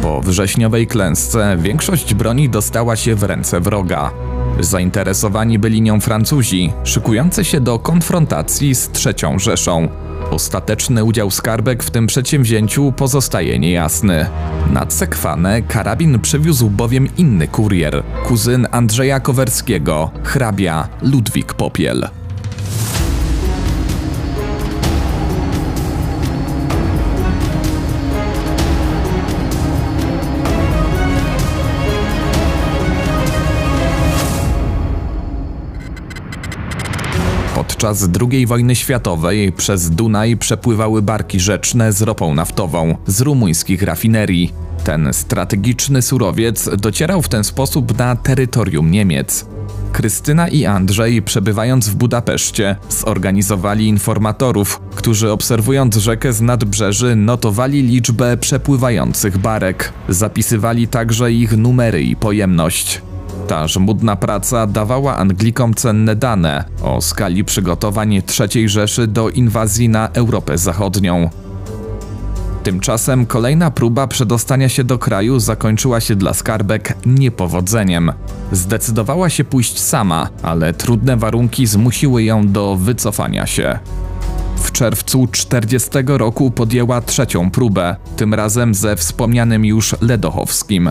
Po 0.00 0.20
wrześniowej 0.20 0.86
klęsce 0.86 1.56
większość 1.60 2.14
broni 2.14 2.48
dostała 2.48 2.96
się 2.96 3.14
w 3.14 3.22
ręce 3.22 3.60
wroga. 3.60 4.10
Zainteresowani 4.60 5.58
byli 5.58 5.82
nią 5.82 6.00
Francuzi, 6.00 6.72
szykujący 6.84 7.44
się 7.44 7.60
do 7.60 7.78
konfrontacji 7.78 8.74
z 8.74 8.90
III 9.06 9.38
Rzeszą. 9.40 9.88
Ostateczny 10.30 11.04
udział 11.04 11.30
skarbek 11.30 11.82
w 11.82 11.90
tym 11.90 12.06
przedsięwzięciu 12.06 12.92
pozostaje 12.92 13.58
niejasny. 13.58 14.26
Na 14.72 14.86
Cekwanę 14.86 15.62
karabin 15.62 16.18
przywiózł 16.18 16.70
bowiem 16.70 17.08
inny 17.16 17.48
kurier, 17.48 18.02
kuzyn 18.24 18.66
Andrzeja 18.70 19.20
Kowerskiego, 19.20 20.10
hrabia 20.24 20.88
Ludwik 21.02 21.54
Popiel. 21.54 22.08
Podczas 37.76 38.08
II 38.30 38.46
wojny 38.46 38.76
światowej 38.76 39.52
przez 39.52 39.90
Dunaj 39.90 40.36
przepływały 40.36 41.02
barki 41.02 41.40
rzeczne 41.40 41.92
z 41.92 42.02
ropą 42.02 42.34
naftową 42.34 42.94
z 43.06 43.20
rumuńskich 43.20 43.82
rafinerii. 43.82 44.52
Ten 44.84 45.08
strategiczny 45.12 46.02
surowiec 46.02 46.68
docierał 46.76 47.22
w 47.22 47.28
ten 47.28 47.44
sposób 47.44 47.98
na 47.98 48.16
terytorium 48.16 48.90
Niemiec. 48.90 49.46
Krystyna 49.92 50.48
i 50.48 50.64
Andrzej, 50.64 51.22
przebywając 51.22 51.88
w 51.88 51.94
Budapeszcie, 51.94 52.76
zorganizowali 52.88 53.88
informatorów, 53.88 54.80
którzy 54.94 55.30
obserwując 55.30 55.96
rzekę 55.96 56.32
z 56.32 56.40
nadbrzeży 56.40 57.16
notowali 57.16 57.82
liczbę 57.82 58.36
przepływających 58.36 59.38
barek. 59.38 59.92
Zapisywali 60.08 60.88
także 60.88 61.32
ich 61.32 61.56
numery 61.56 62.02
i 62.02 62.16
pojemność. 62.16 63.02
Ta 63.48 63.68
żmudna 63.68 64.16
praca 64.16 64.66
dawała 64.66 65.16
Anglikom 65.16 65.74
cenne 65.74 66.16
dane 66.16 66.64
o 66.82 67.00
skali 67.00 67.44
przygotowań 67.44 68.22
III 68.54 68.68
Rzeszy 68.68 69.06
do 69.06 69.30
inwazji 69.30 69.88
na 69.88 70.08
Europę 70.08 70.58
Zachodnią. 70.58 71.30
Tymczasem 72.62 73.26
kolejna 73.26 73.70
próba 73.70 74.06
przedostania 74.06 74.68
się 74.68 74.84
do 74.84 74.98
kraju 74.98 75.40
zakończyła 75.40 76.00
się 76.00 76.16
dla 76.16 76.34
skarbek 76.34 76.96
niepowodzeniem. 77.06 78.12
Zdecydowała 78.52 79.30
się 79.30 79.44
pójść 79.44 79.80
sama, 79.80 80.28
ale 80.42 80.74
trudne 80.74 81.16
warunki 81.16 81.66
zmusiły 81.66 82.22
ją 82.22 82.52
do 82.52 82.76
wycofania 82.76 83.46
się. 83.46 83.78
W 84.56 84.72
czerwcu 84.72 85.26
40 85.32 85.90
roku 86.06 86.50
podjęła 86.50 87.00
trzecią 87.00 87.50
próbę, 87.50 87.96
tym 88.16 88.34
razem 88.34 88.74
ze 88.74 88.96
wspomnianym 88.96 89.64
już 89.64 89.96
Ledochowskim. 90.00 90.90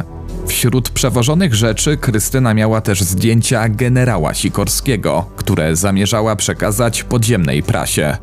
Wśród 0.55 0.89
przewożonych 0.89 1.55
rzeczy 1.55 1.97
Krystyna 1.97 2.53
miała 2.53 2.81
też 2.81 3.01
zdjęcia 3.01 3.69
generała 3.69 4.33
Sikorskiego, 4.33 5.25
które 5.35 5.75
zamierzała 5.75 6.35
przekazać 6.35 7.03
podziemnej 7.03 7.63
prasie. 7.63 8.17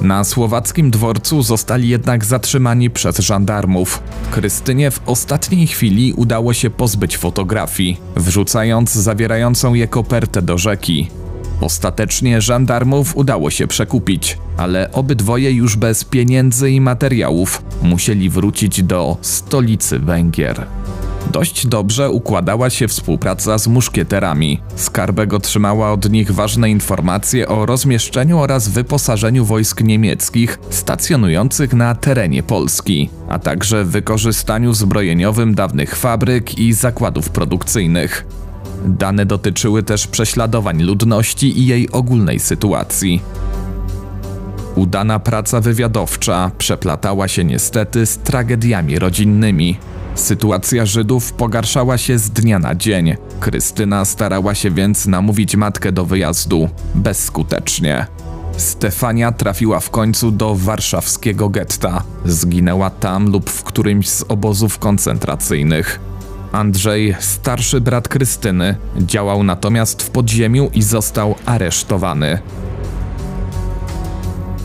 Na 0.00 0.24
słowackim 0.24 0.90
dworcu 0.90 1.42
zostali 1.42 1.88
jednak 1.88 2.24
zatrzymani 2.24 2.90
przez 2.90 3.18
żandarmów. 3.18 4.02
Krystynie 4.30 4.90
w 4.90 5.00
ostatniej 5.06 5.66
chwili 5.66 6.12
udało 6.12 6.52
się 6.52 6.70
pozbyć 6.70 7.16
fotografii, 7.16 8.00
wrzucając 8.16 8.92
zawierającą 8.92 9.74
je 9.74 9.88
kopertę 9.88 10.42
do 10.42 10.58
rzeki. 10.58 11.10
Ostatecznie 11.60 12.40
żandarmów 12.40 13.16
udało 13.16 13.50
się 13.50 13.66
przekupić, 13.66 14.38
ale 14.56 14.92
obydwoje 14.92 15.52
już 15.52 15.76
bez 15.76 16.04
pieniędzy 16.04 16.70
i 16.70 16.80
materiałów 16.80 17.62
musieli 17.82 18.30
wrócić 18.30 18.82
do 18.82 19.16
stolicy 19.20 19.98
Węgier. 19.98 20.66
Dość 21.32 21.66
dobrze 21.66 22.10
układała 22.10 22.70
się 22.70 22.88
współpraca 22.88 23.58
z 23.58 23.66
muszkieterami. 23.66 24.60
Skarbek 24.76 25.32
otrzymała 25.32 25.92
od 25.92 26.10
nich 26.10 26.30
ważne 26.30 26.70
informacje 26.70 27.48
o 27.48 27.66
rozmieszczeniu 27.66 28.38
oraz 28.38 28.68
wyposażeniu 28.68 29.44
wojsk 29.44 29.80
niemieckich 29.80 30.58
stacjonujących 30.70 31.74
na 31.74 31.94
terenie 31.94 32.42
Polski, 32.42 33.10
a 33.28 33.38
także 33.38 33.84
wykorzystaniu 33.84 34.74
zbrojeniowym 34.74 35.54
dawnych 35.54 35.96
fabryk 35.96 36.58
i 36.58 36.72
zakładów 36.72 37.30
produkcyjnych. 37.30 38.26
Dane 38.86 39.26
dotyczyły 39.26 39.82
też 39.82 40.06
prześladowań 40.06 40.82
ludności 40.82 41.58
i 41.58 41.66
jej 41.66 41.90
ogólnej 41.90 42.38
sytuacji. 42.38 43.22
Udana 44.74 45.18
praca 45.18 45.60
wywiadowcza 45.60 46.50
przeplatała 46.58 47.28
się 47.28 47.44
niestety 47.44 48.06
z 48.06 48.18
tragediami 48.18 48.98
rodzinnymi. 48.98 49.78
Sytuacja 50.14 50.86
Żydów 50.86 51.32
pogarszała 51.32 51.98
się 51.98 52.18
z 52.18 52.30
dnia 52.30 52.58
na 52.58 52.74
dzień. 52.74 53.16
Krystyna 53.40 54.04
starała 54.04 54.54
się 54.54 54.70
więc 54.70 55.06
namówić 55.06 55.56
matkę 55.56 55.92
do 55.92 56.04
wyjazdu, 56.04 56.68
bezskutecznie. 56.94 58.06
Stefania 58.56 59.32
trafiła 59.32 59.80
w 59.80 59.90
końcu 59.90 60.30
do 60.30 60.54
warszawskiego 60.54 61.48
getta. 61.48 62.02
Zginęła 62.24 62.90
tam 62.90 63.28
lub 63.28 63.50
w 63.50 63.62
którymś 63.62 64.08
z 64.08 64.24
obozów 64.28 64.78
koncentracyjnych. 64.78 66.00
Andrzej, 66.52 67.14
starszy 67.20 67.80
brat 67.80 68.08
Krystyny, 68.08 68.76
działał 68.96 69.42
natomiast 69.42 70.02
w 70.02 70.10
podziemiu 70.10 70.70
i 70.74 70.82
został 70.82 71.34
aresztowany. 71.46 72.38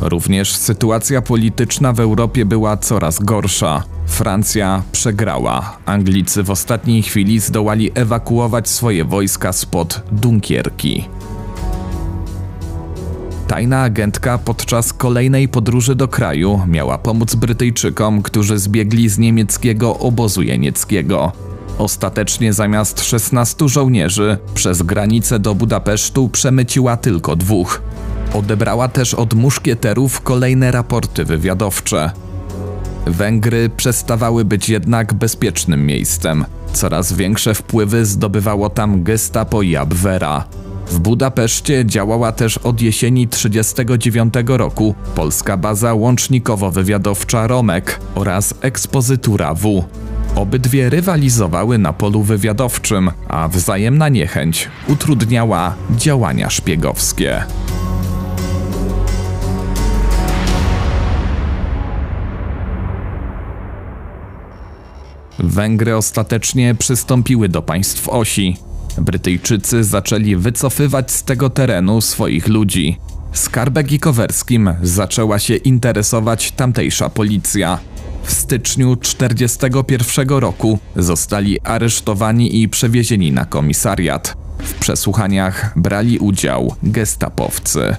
Również 0.01 0.55
sytuacja 0.55 1.21
polityczna 1.21 1.93
w 1.93 1.99
Europie 1.99 2.45
była 2.45 2.77
coraz 2.77 3.19
gorsza. 3.19 3.83
Francja 4.07 4.83
przegrała. 4.91 5.77
Anglicy 5.85 6.43
w 6.43 6.51
ostatniej 6.51 7.03
chwili 7.03 7.39
zdołali 7.39 7.91
ewakuować 7.95 8.69
swoje 8.69 9.05
wojska 9.05 9.53
spod 9.53 10.01
Dunkierki. 10.11 11.05
Tajna 13.47 13.81
agentka 13.81 14.37
podczas 14.37 14.93
kolejnej 14.93 15.47
podróży 15.47 15.95
do 15.95 16.07
kraju 16.07 16.61
miała 16.67 16.97
pomóc 16.97 17.35
Brytyjczykom, 17.35 18.21
którzy 18.21 18.57
zbiegli 18.57 19.09
z 19.09 19.17
niemieckiego 19.17 19.97
obozu 19.99 20.41
jenieckiego. 20.41 21.31
Ostatecznie 21.77 22.53
zamiast 22.53 23.03
16 23.03 23.69
żołnierzy 23.69 24.37
przez 24.53 24.81
granicę 24.81 25.39
do 25.39 25.55
Budapesztu 25.55 26.29
przemyciła 26.29 26.97
tylko 26.97 27.35
dwóch. 27.35 27.81
Odebrała 28.33 28.87
też 28.87 29.13
od 29.13 29.33
muszkieterów 29.33 30.21
kolejne 30.21 30.71
raporty 30.71 31.25
wywiadowcze. 31.25 32.11
Węgry 33.05 33.69
przestawały 33.69 34.45
być 34.45 34.69
jednak 34.69 35.13
bezpiecznym 35.13 35.85
miejscem. 35.85 36.45
Coraz 36.73 37.13
większe 37.13 37.53
wpływy 37.53 38.05
zdobywało 38.05 38.69
tam 38.69 39.03
gestapo 39.03 39.61
i 39.61 39.75
Abwehra. 39.75 40.43
W 40.87 40.99
Budapeszcie 40.99 41.85
działała 41.85 42.31
też 42.31 42.57
od 42.57 42.81
jesieni 42.81 43.27
1939 43.27 44.33
roku 44.47 44.95
polska 45.15 45.57
baza 45.57 45.93
łącznikowo-wywiadowcza 45.93 47.47
Romek 47.47 47.99
oraz 48.15 48.53
ekspozytura 48.61 49.53
W. 49.53 49.83
Obydwie 50.35 50.89
rywalizowały 50.89 51.77
na 51.77 51.93
polu 51.93 52.23
wywiadowczym, 52.23 53.11
a 53.27 53.47
wzajemna 53.47 54.09
niechęć 54.09 54.67
utrudniała 54.87 55.75
działania 55.97 56.49
szpiegowskie. 56.49 57.43
Węgry 65.39 65.95
ostatecznie 65.95 66.75
przystąpiły 66.75 67.49
do 67.49 67.61
państw 67.61 68.09
osi. 68.09 68.57
Brytyjczycy 68.97 69.83
zaczęli 69.83 70.35
wycofywać 70.35 71.11
z 71.11 71.23
tego 71.23 71.49
terenu 71.49 72.01
swoich 72.01 72.47
ludzi. 72.47 72.97
Skarbek 73.33 73.91
i 73.91 73.99
Kowerskim 73.99 74.73
zaczęła 74.81 75.39
się 75.39 75.55
interesować 75.55 76.51
tamtejsza 76.51 77.09
policja. 77.09 77.79
W 78.23 78.33
styczniu 78.33 78.95
1941 78.95 80.29
roku 80.29 80.79
zostali 80.95 81.59
aresztowani 81.61 82.61
i 82.61 82.69
przewiezieni 82.69 83.31
na 83.31 83.45
komisariat. 83.45 84.37
W 84.59 84.73
przesłuchaniach 84.73 85.73
brali 85.75 86.19
udział 86.19 86.75
gestapowcy. 86.83 87.95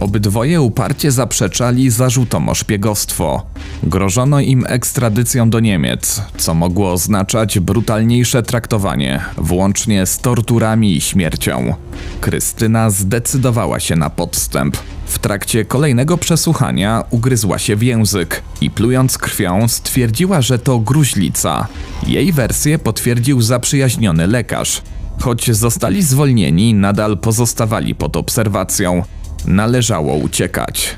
Obydwoje 0.00 0.60
uparcie 0.60 1.12
zaprzeczali 1.12 1.90
zarzutom 1.90 2.48
o 2.48 2.54
szpiegostwo. 2.54 3.46
Grożono 3.82 4.40
im 4.40 4.64
ekstradycją 4.68 5.50
do 5.50 5.60
Niemiec, 5.60 6.22
co 6.36 6.54
mogło 6.54 6.92
oznaczać 6.92 7.58
brutalniejsze 7.58 8.42
traktowanie, 8.42 9.24
włącznie 9.36 10.06
z 10.06 10.18
torturami 10.18 10.96
i 10.96 11.00
śmiercią. 11.00 11.74
Krystyna 12.20 12.90
zdecydowała 12.90 13.80
się 13.80 13.96
na 13.96 14.10
podstęp. 14.10 14.76
W 15.06 15.18
trakcie 15.18 15.64
kolejnego 15.64 16.18
przesłuchania 16.18 17.04
ugryzła 17.10 17.58
się 17.58 17.76
w 17.76 17.82
język 17.82 18.42
i 18.60 18.70
plując 18.70 19.18
krwią 19.18 19.68
stwierdziła, 19.68 20.42
że 20.42 20.58
to 20.58 20.78
gruźlica. 20.78 21.66
Jej 22.06 22.32
wersję 22.32 22.78
potwierdził 22.78 23.42
zaprzyjaźniony 23.42 24.26
lekarz. 24.26 24.82
Choć 25.20 25.50
zostali 25.50 26.02
zwolnieni, 26.02 26.74
nadal 26.74 27.18
pozostawali 27.18 27.94
pod 27.94 28.16
obserwacją. 28.16 29.02
Należało 29.46 30.14
uciekać. 30.14 30.96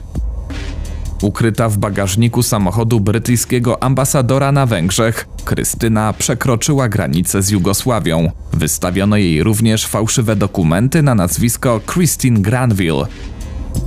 Ukryta 1.22 1.68
w 1.68 1.78
bagażniku 1.78 2.42
samochodu 2.42 3.00
brytyjskiego 3.00 3.82
ambasadora 3.82 4.52
na 4.52 4.66
Węgrzech, 4.66 5.28
Krystyna 5.44 6.12
przekroczyła 6.12 6.88
granicę 6.88 7.42
z 7.42 7.50
Jugosławią. 7.50 8.30
Wystawiono 8.52 9.16
jej 9.16 9.42
również 9.42 9.86
fałszywe 9.86 10.36
dokumenty 10.36 11.02
na 11.02 11.14
nazwisko 11.14 11.80
Christine 11.92 12.40
Granville. 12.40 13.06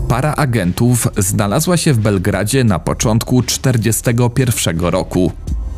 Para 0.08 0.36
agentów 0.36 1.08
znalazła 1.18 1.78
się 1.78 1.94
w 1.94 2.00
Belgradzie 2.00 2.64
na 2.64 2.80
początku 2.80 3.44
1941 3.44 4.80
roku. 4.80 5.32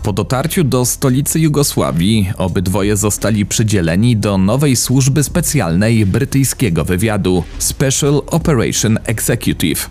Po 0.03 0.13
dotarciu 0.13 0.63
do 0.63 0.85
stolicy 0.85 1.39
Jugosławii 1.39 2.29
obydwoje 2.37 2.97
zostali 2.97 3.45
przydzieleni 3.45 4.17
do 4.17 4.37
nowej 4.37 4.75
służby 4.75 5.23
specjalnej 5.23 6.05
brytyjskiego 6.05 6.85
wywiadu 6.85 7.43
Special 7.59 8.21
Operation 8.27 8.99
Executive. 9.03 9.89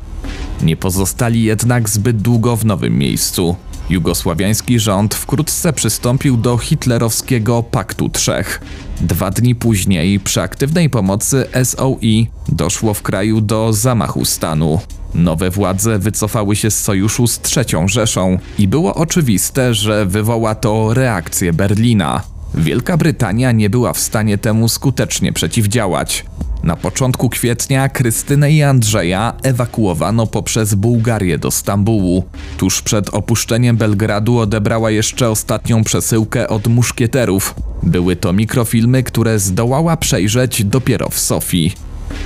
Nie 0.62 0.76
pozostali 0.76 1.42
jednak 1.42 1.88
zbyt 1.88 2.22
długo 2.22 2.56
w 2.56 2.64
nowym 2.64 2.98
miejscu. 2.98 3.56
Jugosławiański 3.90 4.78
rząd 4.78 5.14
wkrótce 5.14 5.72
przystąpił 5.72 6.36
do 6.36 6.58
hitlerowskiego 6.58 7.62
Paktu 7.62 8.08
Trzech. 8.08 8.60
Dwa 9.00 9.30
dni 9.30 9.54
później, 9.54 10.20
przy 10.20 10.42
aktywnej 10.42 10.90
pomocy 10.90 11.44
SOE, 11.64 12.26
doszło 12.48 12.94
w 12.94 13.02
kraju 13.02 13.40
do 13.40 13.72
zamachu 13.72 14.24
stanu. 14.24 14.80
Nowe 15.14 15.50
władze 15.50 15.98
wycofały 15.98 16.56
się 16.56 16.70
z 16.70 16.80
sojuszu 16.80 17.26
z 17.26 17.40
III 17.56 17.88
Rzeszą 17.88 18.38
i 18.58 18.68
było 18.68 18.94
oczywiste, 18.94 19.74
że 19.74 20.06
wywoła 20.06 20.54
to 20.54 20.94
reakcję 20.94 21.52
Berlina. 21.52 22.22
Wielka 22.54 22.96
Brytania 22.96 23.52
nie 23.52 23.70
była 23.70 23.92
w 23.92 23.98
stanie 23.98 24.38
temu 24.38 24.68
skutecznie 24.68 25.32
przeciwdziałać. 25.32 26.24
Na 26.62 26.76
początku 26.76 27.28
kwietnia 27.28 27.88
Krystynę 27.88 28.52
i 28.52 28.62
Andrzeja 28.62 29.32
ewakuowano 29.42 30.26
poprzez 30.26 30.74
Bułgarię 30.74 31.38
do 31.38 31.50
Stambułu. 31.50 32.24
Tuż 32.56 32.82
przed 32.82 33.14
opuszczeniem 33.14 33.76
Belgradu 33.76 34.38
odebrała 34.38 34.90
jeszcze 34.90 35.30
ostatnią 35.30 35.84
przesyłkę 35.84 36.48
od 36.48 36.66
muszkieterów. 36.66 37.54
Były 37.82 38.16
to 38.16 38.32
mikrofilmy, 38.32 39.02
które 39.02 39.38
zdołała 39.38 39.96
przejrzeć 39.96 40.64
dopiero 40.64 41.08
w 41.08 41.18
Sofii. 41.18 41.72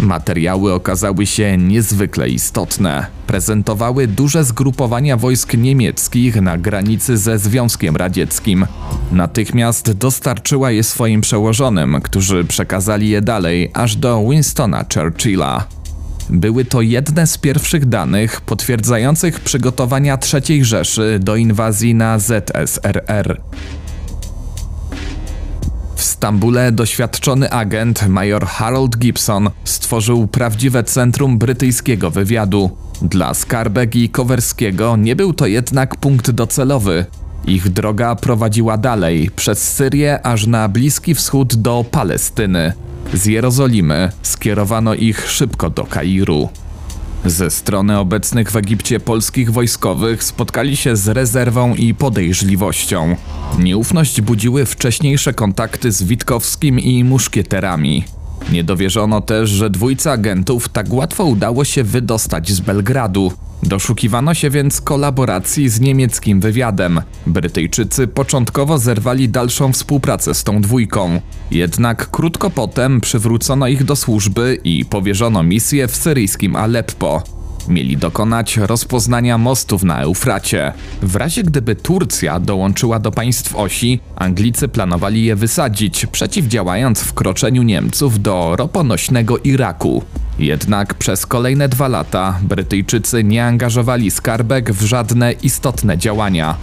Materiały 0.00 0.72
okazały 0.72 1.26
się 1.26 1.58
niezwykle 1.58 2.28
istotne. 2.28 3.06
Prezentowały 3.26 4.06
duże 4.06 4.44
zgrupowania 4.44 5.16
wojsk 5.16 5.54
niemieckich 5.54 6.40
na 6.42 6.58
granicy 6.58 7.16
ze 7.16 7.38
Związkiem 7.38 7.96
Radzieckim. 7.96 8.66
Natychmiast 9.12 9.92
dostarczyła 9.92 10.70
je 10.70 10.82
swoim 10.82 11.20
przełożonym, 11.20 12.00
którzy 12.02 12.44
przekazali 12.44 13.08
je 13.08 13.22
dalej 13.22 13.70
aż 13.74 13.96
do 13.96 14.28
Winstona 14.30 14.84
Churchilla. 14.94 15.66
Były 16.30 16.64
to 16.64 16.80
jedne 16.80 17.26
z 17.26 17.38
pierwszych 17.38 17.86
danych 17.86 18.40
potwierdzających 18.40 19.40
przygotowania 19.40 20.18
III 20.34 20.64
Rzeszy 20.64 21.18
do 21.22 21.36
inwazji 21.36 21.94
na 21.94 22.18
ZSRR. 22.18 23.40
W 25.96 26.02
Stambule 26.02 26.72
doświadczony 26.72 27.50
agent 27.50 28.08
major 28.08 28.46
Harold 28.46 28.98
Gibson 28.98 29.50
stworzył 29.64 30.26
prawdziwe 30.26 30.84
centrum 30.84 31.38
brytyjskiego 31.38 32.10
wywiadu. 32.10 32.70
Dla 33.02 33.34
Skarbek 33.34 33.96
i 33.96 34.08
Kowerskiego 34.08 34.96
nie 34.96 35.16
był 35.16 35.32
to 35.32 35.46
jednak 35.46 35.96
punkt 35.96 36.30
docelowy. 36.30 37.06
Ich 37.46 37.68
droga 37.68 38.14
prowadziła 38.14 38.76
dalej, 38.76 39.30
przez 39.36 39.74
Syrię 39.74 40.26
aż 40.26 40.46
na 40.46 40.68
Bliski 40.68 41.14
Wschód 41.14 41.54
do 41.54 41.84
Palestyny. 41.90 42.72
Z 43.14 43.26
Jerozolimy 43.26 44.12
skierowano 44.22 44.94
ich 44.94 45.30
szybko 45.30 45.70
do 45.70 45.84
Kairu. 45.84 46.48
Ze 47.24 47.50
strony 47.50 47.98
obecnych 47.98 48.50
w 48.50 48.56
Egipcie 48.56 49.00
polskich 49.00 49.52
wojskowych 49.52 50.24
spotkali 50.24 50.76
się 50.76 50.96
z 50.96 51.08
rezerwą 51.08 51.74
i 51.74 51.94
podejrzliwością. 51.94 53.16
Nieufność 53.58 54.20
budziły 54.20 54.66
wcześniejsze 54.66 55.32
kontakty 55.32 55.92
z 55.92 56.02
Witkowskim 56.02 56.80
i 56.80 57.04
muszkieterami. 57.04 58.04
Nie 58.52 58.64
dowierzono 58.64 59.20
też, 59.20 59.50
że 59.50 59.70
dwójce 59.70 60.12
agentów 60.12 60.68
tak 60.68 60.92
łatwo 60.92 61.24
udało 61.24 61.64
się 61.64 61.84
wydostać 61.84 62.52
z 62.52 62.60
Belgradu. 62.60 63.32
Doszukiwano 63.62 64.34
się 64.34 64.50
więc 64.50 64.80
kolaboracji 64.80 65.68
z 65.68 65.80
niemieckim 65.80 66.40
wywiadem. 66.40 67.00
Brytyjczycy 67.26 68.06
początkowo 68.06 68.78
zerwali 68.78 69.28
dalszą 69.28 69.72
współpracę 69.72 70.34
z 70.34 70.44
tą 70.44 70.60
dwójką. 70.60 71.20
Jednak 71.50 72.10
krótko 72.10 72.50
potem 72.50 73.00
przywrócono 73.00 73.68
ich 73.68 73.84
do 73.84 73.96
służby 73.96 74.58
i 74.64 74.84
powierzono 74.84 75.42
misję 75.42 75.88
w 75.88 75.96
syryjskim 75.96 76.56
Aleppo. 76.56 77.35
Mieli 77.68 77.96
dokonać 77.96 78.56
rozpoznania 78.56 79.38
mostów 79.38 79.82
na 79.82 80.00
Eufracie. 80.00 80.72
W 81.02 81.16
razie 81.16 81.42
gdyby 81.42 81.76
Turcja 81.76 82.40
dołączyła 82.40 82.98
do 82.98 83.10
państw 83.10 83.56
osi, 83.56 84.00
Anglicy 84.16 84.68
planowali 84.68 85.24
je 85.24 85.36
wysadzić, 85.36 86.06
przeciwdziałając 86.06 87.00
wkroczeniu 87.00 87.62
Niemców 87.62 88.22
do 88.22 88.56
roponośnego 88.56 89.38
Iraku. 89.38 90.02
Jednak 90.38 90.94
przez 90.94 91.26
kolejne 91.26 91.68
dwa 91.68 91.88
lata 91.88 92.38
Brytyjczycy 92.42 93.24
nie 93.24 93.46
angażowali 93.46 94.10
skarbek 94.10 94.72
w 94.72 94.82
żadne 94.82 95.32
istotne 95.32 95.98
działania. 95.98 96.56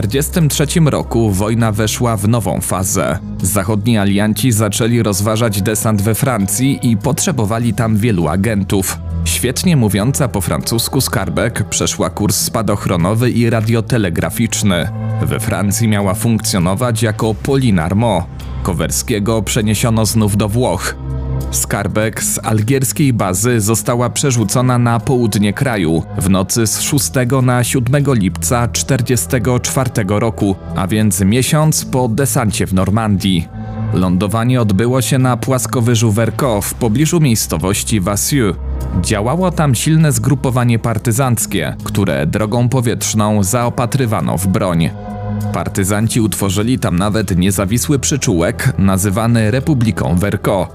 1943 0.00 0.90
roku 0.90 1.30
wojna 1.30 1.72
weszła 1.72 2.16
w 2.16 2.28
nową 2.28 2.60
fazę. 2.60 3.18
Zachodni 3.42 3.98
alianci 3.98 4.52
zaczęli 4.52 5.02
rozważać 5.02 5.62
desant 5.62 6.02
we 6.02 6.14
Francji 6.14 6.90
i 6.90 6.96
potrzebowali 6.96 7.74
tam 7.74 7.96
wielu 7.96 8.28
agentów. 8.28 8.98
Świetnie 9.24 9.76
mówiąca 9.76 10.28
po 10.28 10.40
francusku 10.40 11.00
skarbek 11.00 11.68
przeszła 11.68 12.10
kurs 12.10 12.36
spadochronowy 12.36 13.30
i 13.30 13.50
radiotelegraficzny. 13.50 14.88
We 15.22 15.40
Francji 15.40 15.88
miała 15.88 16.14
funkcjonować 16.14 17.02
jako 17.02 17.34
Polinarmo. 17.34 18.26
Kowerskiego 18.62 19.42
przeniesiono 19.42 20.06
znów 20.06 20.36
do 20.36 20.48
Włoch. 20.48 20.94
Skarbek 21.50 22.24
z 22.24 22.38
algierskiej 22.38 23.12
bazy 23.12 23.60
została 23.60 24.10
przerzucona 24.10 24.78
na 24.78 25.00
południe 25.00 25.52
kraju 25.52 26.02
w 26.18 26.30
nocy 26.30 26.66
z 26.66 26.80
6 26.80 27.10
na 27.42 27.64
7 27.64 28.04
lipca 28.14 28.68
1944 28.68 29.90
roku, 30.08 30.56
a 30.76 30.86
więc 30.86 31.20
miesiąc 31.20 31.84
po 31.84 32.08
desancie 32.08 32.66
w 32.66 32.74
Normandii. 32.74 33.48
Lądowanie 33.94 34.60
odbyło 34.60 35.02
się 35.02 35.18
na 35.18 35.36
płaskowyżu 35.36 36.12
Vercors 36.12 36.66
w 36.66 36.74
pobliżu 36.74 37.20
miejscowości 37.20 38.00
Vassieux. 38.00 38.56
Działało 39.02 39.50
tam 39.50 39.74
silne 39.74 40.12
zgrupowanie 40.12 40.78
partyzanckie, 40.78 41.76
które 41.84 42.26
drogą 42.26 42.68
powietrzną 42.68 43.42
zaopatrywano 43.42 44.38
w 44.38 44.46
broń. 44.46 44.90
Partyzanci 45.52 46.20
utworzyli 46.20 46.78
tam 46.78 46.96
nawet 46.96 47.36
niezawisły 47.36 47.98
przyczółek 47.98 48.72
nazywany 48.78 49.50
Republiką 49.50 50.16
Vercors. 50.16 50.70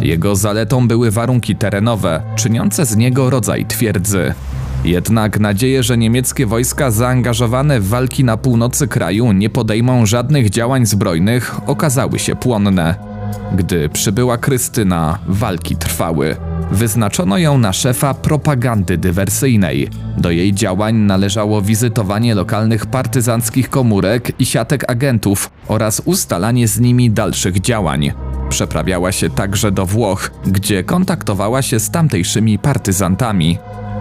Jego 0.00 0.36
zaletą 0.36 0.88
były 0.88 1.10
warunki 1.10 1.56
terenowe, 1.56 2.22
czyniące 2.36 2.86
z 2.86 2.96
niego 2.96 3.30
rodzaj 3.30 3.66
twierdzy. 3.66 4.34
Jednak 4.84 5.40
nadzieje, 5.40 5.82
że 5.82 5.98
niemieckie 5.98 6.46
wojska 6.46 6.90
zaangażowane 6.90 7.80
w 7.80 7.88
walki 7.88 8.24
na 8.24 8.36
północy 8.36 8.88
kraju 8.88 9.32
nie 9.32 9.50
podejmą 9.50 10.06
żadnych 10.06 10.50
działań 10.50 10.86
zbrojnych, 10.86 11.60
okazały 11.66 12.18
się 12.18 12.36
płonne. 12.36 12.94
Gdy 13.56 13.88
przybyła 13.88 14.38
Krystyna, 14.38 15.18
walki 15.28 15.76
trwały. 15.76 16.36
Wyznaczono 16.70 17.38
ją 17.38 17.58
na 17.58 17.72
szefa 17.72 18.14
propagandy 18.14 18.98
dywersyjnej. 18.98 19.88
Do 20.18 20.30
jej 20.30 20.54
działań 20.54 20.96
należało 20.96 21.62
wizytowanie 21.62 22.34
lokalnych 22.34 22.86
partyzanckich 22.86 23.70
komórek 23.70 24.32
i 24.40 24.46
siatek 24.46 24.90
agentów 24.90 25.50
oraz 25.68 26.02
ustalanie 26.04 26.68
z 26.68 26.80
nimi 26.80 27.10
dalszych 27.10 27.60
działań. 27.60 28.12
Przeprawiała 28.48 29.12
się 29.12 29.30
także 29.30 29.72
do 29.72 29.86
Włoch, 29.86 30.30
gdzie 30.46 30.84
kontaktowała 30.84 31.62
się 31.62 31.80
z 31.80 31.90
tamtejszymi 31.90 32.58
partyzantami. 32.58 33.58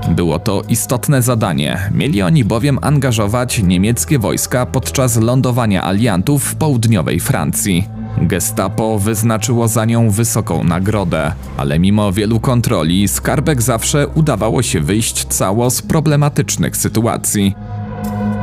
Było 0.09 0.39
to 0.39 0.61
istotne 0.69 1.21
zadanie. 1.21 1.91
Mieli 1.91 2.21
oni 2.21 2.43
bowiem 2.45 2.79
angażować 2.81 3.63
niemieckie 3.63 4.19
wojska 4.19 4.65
podczas 4.65 5.17
lądowania 5.17 5.83
aliantów 5.83 6.43
w 6.43 6.55
południowej 6.55 7.19
Francji. 7.19 8.02
Gestapo 8.17 8.99
wyznaczyło 8.99 9.67
za 9.67 9.85
nią 9.85 10.09
wysoką 10.09 10.63
nagrodę, 10.63 11.33
ale 11.57 11.79
mimo 11.79 12.11
wielu 12.11 12.39
kontroli 12.39 13.07
Skarbek 13.07 13.61
zawsze 13.61 14.07
udawało 14.07 14.61
się 14.61 14.81
wyjść 14.81 15.25
cało 15.25 15.69
z 15.69 15.81
problematycznych 15.81 16.77
sytuacji. 16.77 17.55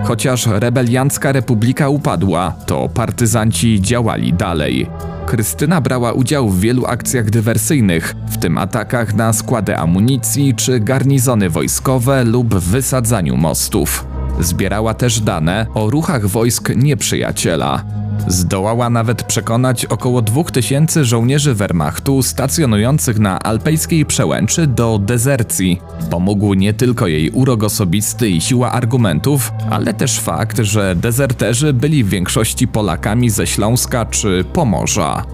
Chociaż 0.04 0.46
rebeliancka 0.46 1.33
republika 1.33 1.88
upadła, 1.88 2.52
to 2.66 2.88
partyzanci 2.88 3.80
działali 3.80 4.33
dalej. 4.33 4.87
Krystyna 5.26 5.80
brała 5.80 6.12
udział 6.12 6.48
w 6.48 6.61
wielu 6.61 6.87
akcjach 6.87 7.30
dywersyjnych, 7.30 8.14
w 8.30 8.38
tym 8.38 8.59
atakach 8.59 9.14
na 9.14 9.33
składy 9.33 9.76
amunicji 9.76 10.54
czy 10.54 10.80
garnizony 10.80 11.50
wojskowe 11.50 12.24
lub 12.24 12.54
wysadzaniu 12.54 13.37
mostów. 13.37 14.06
Zbierała 14.40 14.94
też 14.94 15.20
dane 15.20 15.66
o 15.74 15.90
ruchach 15.90 16.26
wojsk 16.26 16.72
nieprzyjaciela. 16.76 17.85
Zdołała 18.28 18.90
nawet 18.90 19.22
przekonać 19.22 19.85
około 19.85 20.22
2000 20.22 21.04
żołnierzy 21.04 21.54
Wehrmachtu 21.54 22.22
stacjonujących 22.22 23.18
na 23.18 23.38
alpejskiej 23.38 24.06
przełęczy 24.06 24.66
do 24.66 24.98
dezercji. 24.98 25.80
Pomógł 26.11 26.54
nie 26.54 26.74
tylko 26.74 27.06
jej 27.06 27.30
urok 27.30 27.64
osobisty 27.64 28.30
i 28.30 28.40
siła 28.40 28.72
argumentów, 28.72 29.52
ale 29.70 29.94
też 29.94 30.20
fakt, 30.20 30.59
że 30.59 30.96
dezerterzy 30.96 31.72
byli 31.72 32.04
w 32.04 32.09
większości 32.09 32.68
Polakami 32.68 33.30
ze 33.30 33.46
Śląska 33.46 34.06
czy 34.06 34.44
Pomorza. 34.52 35.24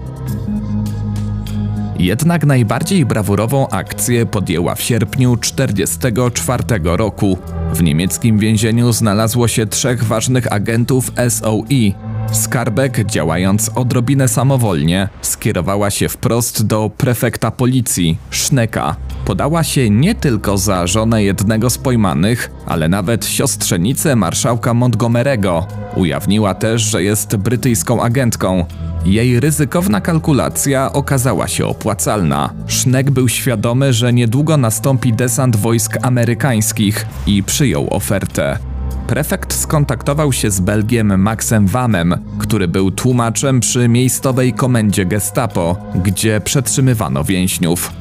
Jednak 1.99 2.45
najbardziej 2.45 3.05
brawurową 3.05 3.69
akcję 3.69 4.25
podjęła 4.25 4.75
w 4.75 4.81
sierpniu 4.81 5.37
1944 5.37 6.63
roku. 6.83 7.37
W 7.73 7.83
niemieckim 7.83 8.39
więzieniu 8.39 8.91
znalazło 8.91 9.47
się 9.47 9.65
trzech 9.65 10.03
ważnych 10.03 10.53
agentów 10.53 11.11
SOI, 11.29 11.95
Skarbek, 12.31 13.05
działając 13.05 13.71
odrobinę 13.75 14.27
samowolnie, 14.27 15.09
skierowała 15.21 15.89
się 15.89 16.09
wprost 16.09 16.65
do 16.65 16.91
prefekta 16.97 17.51
policji, 17.51 18.17
Szneka. 18.29 18.95
Podała 19.25 19.63
się 19.63 19.89
nie 19.89 20.15
tylko 20.15 20.57
za 20.57 20.87
żonę 20.87 21.23
jednego 21.23 21.69
z 21.69 21.77
pojmanych, 21.77 22.51
ale 22.65 22.89
nawet 22.89 23.25
siostrzenicę 23.25 24.15
marszałka 24.15 24.71
Montgomery'ego. 24.71 25.63
Ujawniła 25.95 26.53
też, 26.53 26.81
że 26.81 27.03
jest 27.03 27.35
brytyjską 27.35 28.01
agentką. 28.01 28.65
Jej 29.05 29.39
ryzykowna 29.39 30.01
kalkulacja 30.01 30.93
okazała 30.93 31.47
się 31.47 31.65
opłacalna. 31.65 32.53
Sznek 32.67 33.11
był 33.11 33.29
świadomy, 33.29 33.93
że 33.93 34.13
niedługo 34.13 34.57
nastąpi 34.57 35.13
desant 35.13 35.55
wojsk 35.55 35.97
amerykańskich 36.01 37.05
i 37.27 37.43
przyjął 37.43 37.87
ofertę. 37.89 38.59
Prefekt 39.07 39.53
skontaktował 39.53 40.33
się 40.33 40.51
z 40.51 40.59
Belgiem 40.59 41.21
Maxem 41.21 41.67
Wamem, 41.67 42.15
który 42.39 42.67
był 42.67 42.91
tłumaczem 42.91 43.59
przy 43.59 43.87
miejscowej 43.87 44.53
komendzie 44.53 45.05
Gestapo, 45.05 45.77
gdzie 46.03 46.41
przetrzymywano 46.41 47.23
więźniów. 47.23 47.93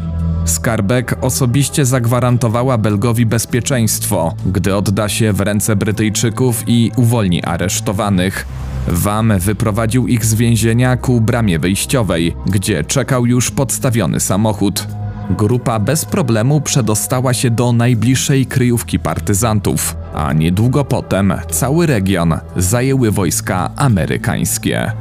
Skarbek 0.45 1.17
osobiście 1.21 1.85
zagwarantowała 1.85 2.79
Belgowi 2.79 3.27
bezpieczeństwo, 3.27 4.35
gdy 4.47 4.77
odda 4.77 5.09
się 5.09 5.33
w 5.33 5.41
ręce 5.41 5.77
Brytyjczyków 5.77 6.65
i 6.67 6.91
uwolni 6.97 7.45
aresztowanych. 7.45 8.47
Wam 8.89 9.33
wyprowadził 9.39 10.07
ich 10.07 10.25
z 10.25 10.35
więzienia 10.35 10.97
ku 10.97 11.21
bramie 11.21 11.59
wyjściowej, 11.59 12.37
gdzie 12.47 12.85
czekał 12.85 13.27
już 13.27 13.51
podstawiony 13.51 14.21
samochód. 14.21 14.87
Grupa 15.31 15.79
bez 15.79 16.05
problemu 16.05 16.61
przedostała 16.61 17.35
się 17.35 17.51
do 17.51 17.73
najbliższej 17.73 18.47
kryjówki 18.47 18.99
partyzantów, 18.99 19.97
a 20.15 20.33
niedługo 20.33 20.85
potem 20.85 21.35
cały 21.51 21.87
region 21.87 22.35
zajęły 22.57 23.11
wojska 23.11 23.71
amerykańskie. 23.77 24.93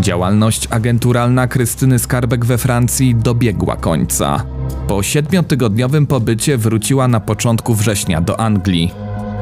Działalność 0.00 0.68
agenturalna 0.70 1.46
Krystyny 1.46 1.98
Skarbek 1.98 2.44
we 2.44 2.58
Francji 2.58 3.14
dobiegła 3.14 3.76
końca. 3.76 4.44
Po 4.88 5.02
siedmiotygodniowym 5.02 6.06
pobycie 6.06 6.58
wróciła 6.58 7.08
na 7.08 7.20
początku 7.20 7.74
września 7.74 8.20
do 8.20 8.40
Anglii. 8.40 8.92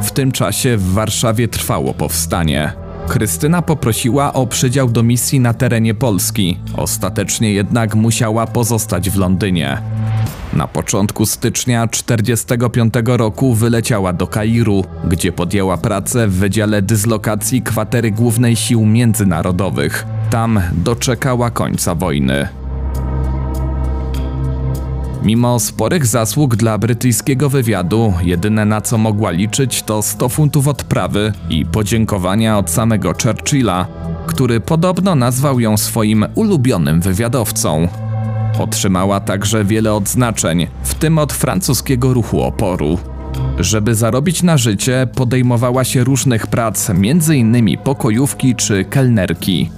W 0.03 0.11
tym 0.11 0.33
czasie 0.33 0.77
w 0.77 0.93
Warszawie 0.93 1.49
trwało 1.49 1.95
powstanie. 1.95 2.84
Krystyna 3.09 3.63
poprosiła 3.63 4.33
o 4.33 4.47
przydział 4.47 4.89
do 4.89 5.03
misji 5.03 5.41
na 5.41 5.55
terenie 5.55 5.95
Polski, 5.95 6.59
ostatecznie 6.77 7.53
jednak 7.53 7.95
musiała 7.95 8.47
pozostać 8.47 9.11
w 9.11 9.19
Londynie. 9.19 9.79
Na 10.53 10.69
początku 10.69 11.27
stycznia 11.27 11.87
1945 11.87 12.95
roku 13.07 13.55
wyleciała 13.55 14.13
do 14.13 14.27
Kairu, 14.27 14.85
gdzie 15.09 15.33
podjęła 15.33 15.77
pracę 15.77 16.29
w 16.29 16.33
Wydziale 16.33 16.83
Dyslokacji 16.83 17.63
Kwatery 17.63 18.11
Głównej 18.11 18.57
Sił 18.57 18.87
Międzynarodowych. 18.87 20.07
Tam 20.31 20.61
doczekała 20.73 21.51
końca 21.51 21.95
wojny. 21.95 22.64
Mimo 25.25 25.61
sporych 25.61 26.07
zasług 26.07 26.57
dla 26.57 26.79
brytyjskiego 26.79 27.51
wywiadu, 27.51 28.15
jedyne 28.23 28.65
na 28.65 28.81
co 28.81 28.99
mogła 28.99 29.31
liczyć 29.31 29.83
to 29.83 30.03
100 30.03 30.29
funtów 30.29 30.69
odprawy 30.69 31.33
i 31.51 31.67
podziękowania 31.67 32.59
od 32.59 32.71
samego 32.71 33.13
Churchilla, 33.23 33.87
który 34.27 34.61
podobno 34.61 35.15
nazwał 35.15 35.61
ją 35.61 35.77
swoim 35.77 36.27
ulubionym 36.35 37.01
wywiadowcą. 37.01 37.89
Otrzymała 38.59 39.21
także 39.21 39.65
wiele 39.65 39.95
odznaczeń, 39.95 40.67
w 40.83 40.95
tym 40.95 41.19
od 41.19 41.33
francuskiego 41.33 42.15
ruchu 42.15 42.43
oporu. 42.43 42.99
Żeby 43.59 43.95
zarobić 43.95 44.43
na 44.43 44.57
życie, 44.57 45.09
podejmowała 45.15 45.85
się 45.85 46.05
różnych 46.05 46.47
prac, 46.47 46.91
m.in. 46.91 47.79
pokojówki 47.79 48.55
czy 48.55 48.85
kelnerki. 48.85 49.71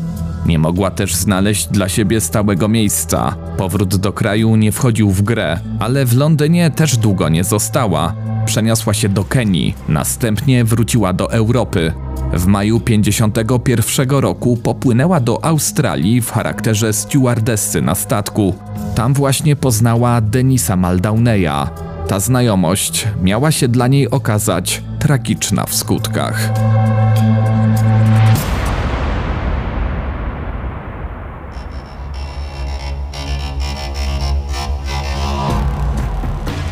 Nie 0.46 0.58
mogła 0.58 0.90
też 0.90 1.14
znaleźć 1.14 1.66
dla 1.66 1.88
siebie 1.88 2.20
stałego 2.20 2.68
miejsca. 2.68 3.36
Powrót 3.56 3.96
do 3.96 4.12
kraju 4.12 4.56
nie 4.56 4.72
wchodził 4.72 5.10
w 5.10 5.22
grę, 5.22 5.60
ale 5.78 6.04
w 6.04 6.16
Londynie 6.16 6.70
też 6.70 6.96
długo 6.96 7.28
nie 7.28 7.44
została. 7.44 8.14
Przeniosła 8.46 8.94
się 8.94 9.08
do 9.08 9.24
Kenii, 9.24 9.74
następnie 9.88 10.64
wróciła 10.64 11.12
do 11.12 11.32
Europy. 11.32 11.92
W 12.32 12.46
maju 12.46 12.80
51 12.80 14.10
roku 14.10 14.56
popłynęła 14.56 15.20
do 15.20 15.44
Australii 15.44 16.20
w 16.20 16.30
charakterze 16.30 16.92
stewardessy 16.92 17.82
na 17.82 17.94
statku. 17.94 18.54
Tam 18.94 19.14
właśnie 19.14 19.56
poznała 19.56 20.20
Denisa 20.20 20.76
Maldauneya. 20.76 21.68
Ta 22.08 22.20
znajomość 22.20 23.08
miała 23.22 23.50
się 23.50 23.68
dla 23.68 23.86
niej 23.86 24.10
okazać 24.10 24.82
tragiczna 24.98 25.66
w 25.66 25.74
skutkach. 25.74 26.52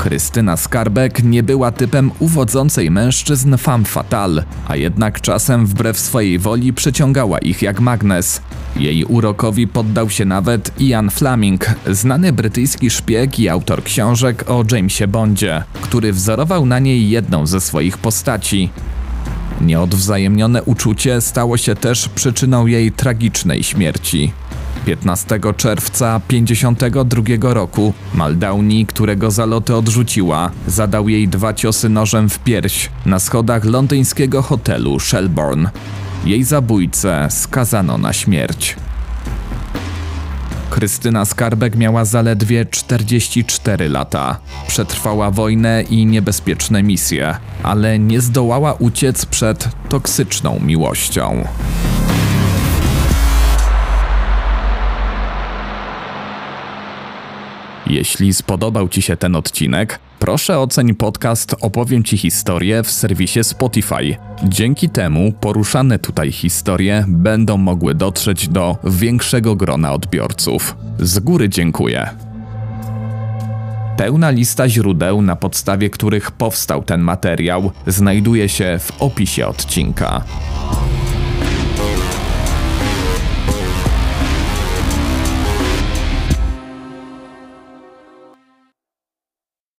Krystyna 0.04 0.56
Skarbek 0.56 1.22
nie 1.22 1.42
była 1.42 1.72
typem 1.72 2.10
uwodzącej 2.18 2.90
mężczyzn 2.90 3.56
femme 3.56 3.84
fatale, 3.84 4.44
a 4.68 4.76
jednak 4.76 5.20
czasem 5.20 5.66
wbrew 5.66 5.98
swojej 5.98 6.38
woli 6.38 6.72
przyciągała 6.72 7.38
ich 7.38 7.62
jak 7.62 7.80
magnes. 7.80 8.40
Jej 8.76 9.04
urokowi 9.04 9.68
poddał 9.68 10.10
się 10.10 10.24
nawet 10.24 10.80
Ian 10.80 11.10
Fleming, 11.10 11.66
znany 11.86 12.32
brytyjski 12.32 12.90
szpieg 12.90 13.38
i 13.38 13.48
autor 13.48 13.84
książek 13.84 14.44
o 14.50 14.64
Jamesie 14.72 15.08
Bondzie, 15.08 15.62
który 15.80 16.12
wzorował 16.12 16.66
na 16.66 16.78
niej 16.78 17.10
jedną 17.10 17.46
ze 17.46 17.60
swoich 17.60 17.98
postaci. 17.98 18.70
Nieodwzajemnione 19.60 20.62
uczucie 20.62 21.20
stało 21.20 21.56
się 21.56 21.74
też 21.74 22.08
przyczyną 22.08 22.66
jej 22.66 22.92
tragicznej 22.92 23.62
śmierci. 23.62 24.32
15 24.84 25.40
czerwca 25.56 26.20
52 26.28 27.22
roku 27.40 27.92
Maldowni, 28.14 28.86
którego 28.86 29.30
zaloty 29.30 29.76
odrzuciła, 29.76 30.50
zadał 30.66 31.08
jej 31.08 31.28
dwa 31.28 31.54
ciosy 31.54 31.88
nożem 31.88 32.28
w 32.28 32.38
pierś 32.38 32.90
na 33.06 33.18
schodach 33.18 33.64
londyńskiego 33.64 34.42
hotelu 34.42 35.00
Shelbourne. 35.00 35.70
Jej 36.24 36.44
zabójcę 36.44 37.26
skazano 37.30 37.98
na 37.98 38.12
śmierć. 38.12 38.76
Krystyna 40.70 41.24
Skarbek 41.24 41.76
miała 41.76 42.04
zaledwie 42.04 42.66
44 42.66 43.88
lata. 43.88 44.36
Przetrwała 44.66 45.30
wojnę 45.30 45.82
i 45.82 46.06
niebezpieczne 46.06 46.82
misje, 46.82 47.36
ale 47.62 47.98
nie 47.98 48.20
zdołała 48.20 48.72
uciec 48.72 49.26
przed 49.26 49.68
toksyczną 49.88 50.60
miłością. 50.60 51.44
Jeśli 57.86 58.34
spodobał 58.34 58.88
Ci 58.88 59.02
się 59.02 59.16
ten 59.16 59.36
odcinek, 59.36 59.98
proszę 60.18 60.58
oceń 60.58 60.94
podcast 60.94 61.54
Opowiem 61.60 62.04
Ci 62.04 62.16
historię 62.16 62.82
w 62.82 62.90
serwisie 62.90 63.44
Spotify. 63.44 64.16
Dzięki 64.44 64.88
temu 64.88 65.32
poruszane 65.32 65.98
tutaj 65.98 66.32
historie 66.32 67.04
będą 67.08 67.56
mogły 67.56 67.94
dotrzeć 67.94 68.48
do 68.48 68.76
większego 68.84 69.56
grona 69.56 69.92
odbiorców. 69.92 70.76
Z 70.98 71.18
góry 71.18 71.48
dziękuję. 71.48 72.10
Pełna 73.96 74.30
lista 74.30 74.68
źródeł, 74.68 75.22
na 75.22 75.36
podstawie 75.36 75.90
których 75.90 76.30
powstał 76.30 76.82
ten 76.82 77.00
materiał, 77.00 77.70
znajduje 77.86 78.48
się 78.48 78.78
w 78.78 79.02
opisie 79.02 79.46
odcinka. 79.46 80.24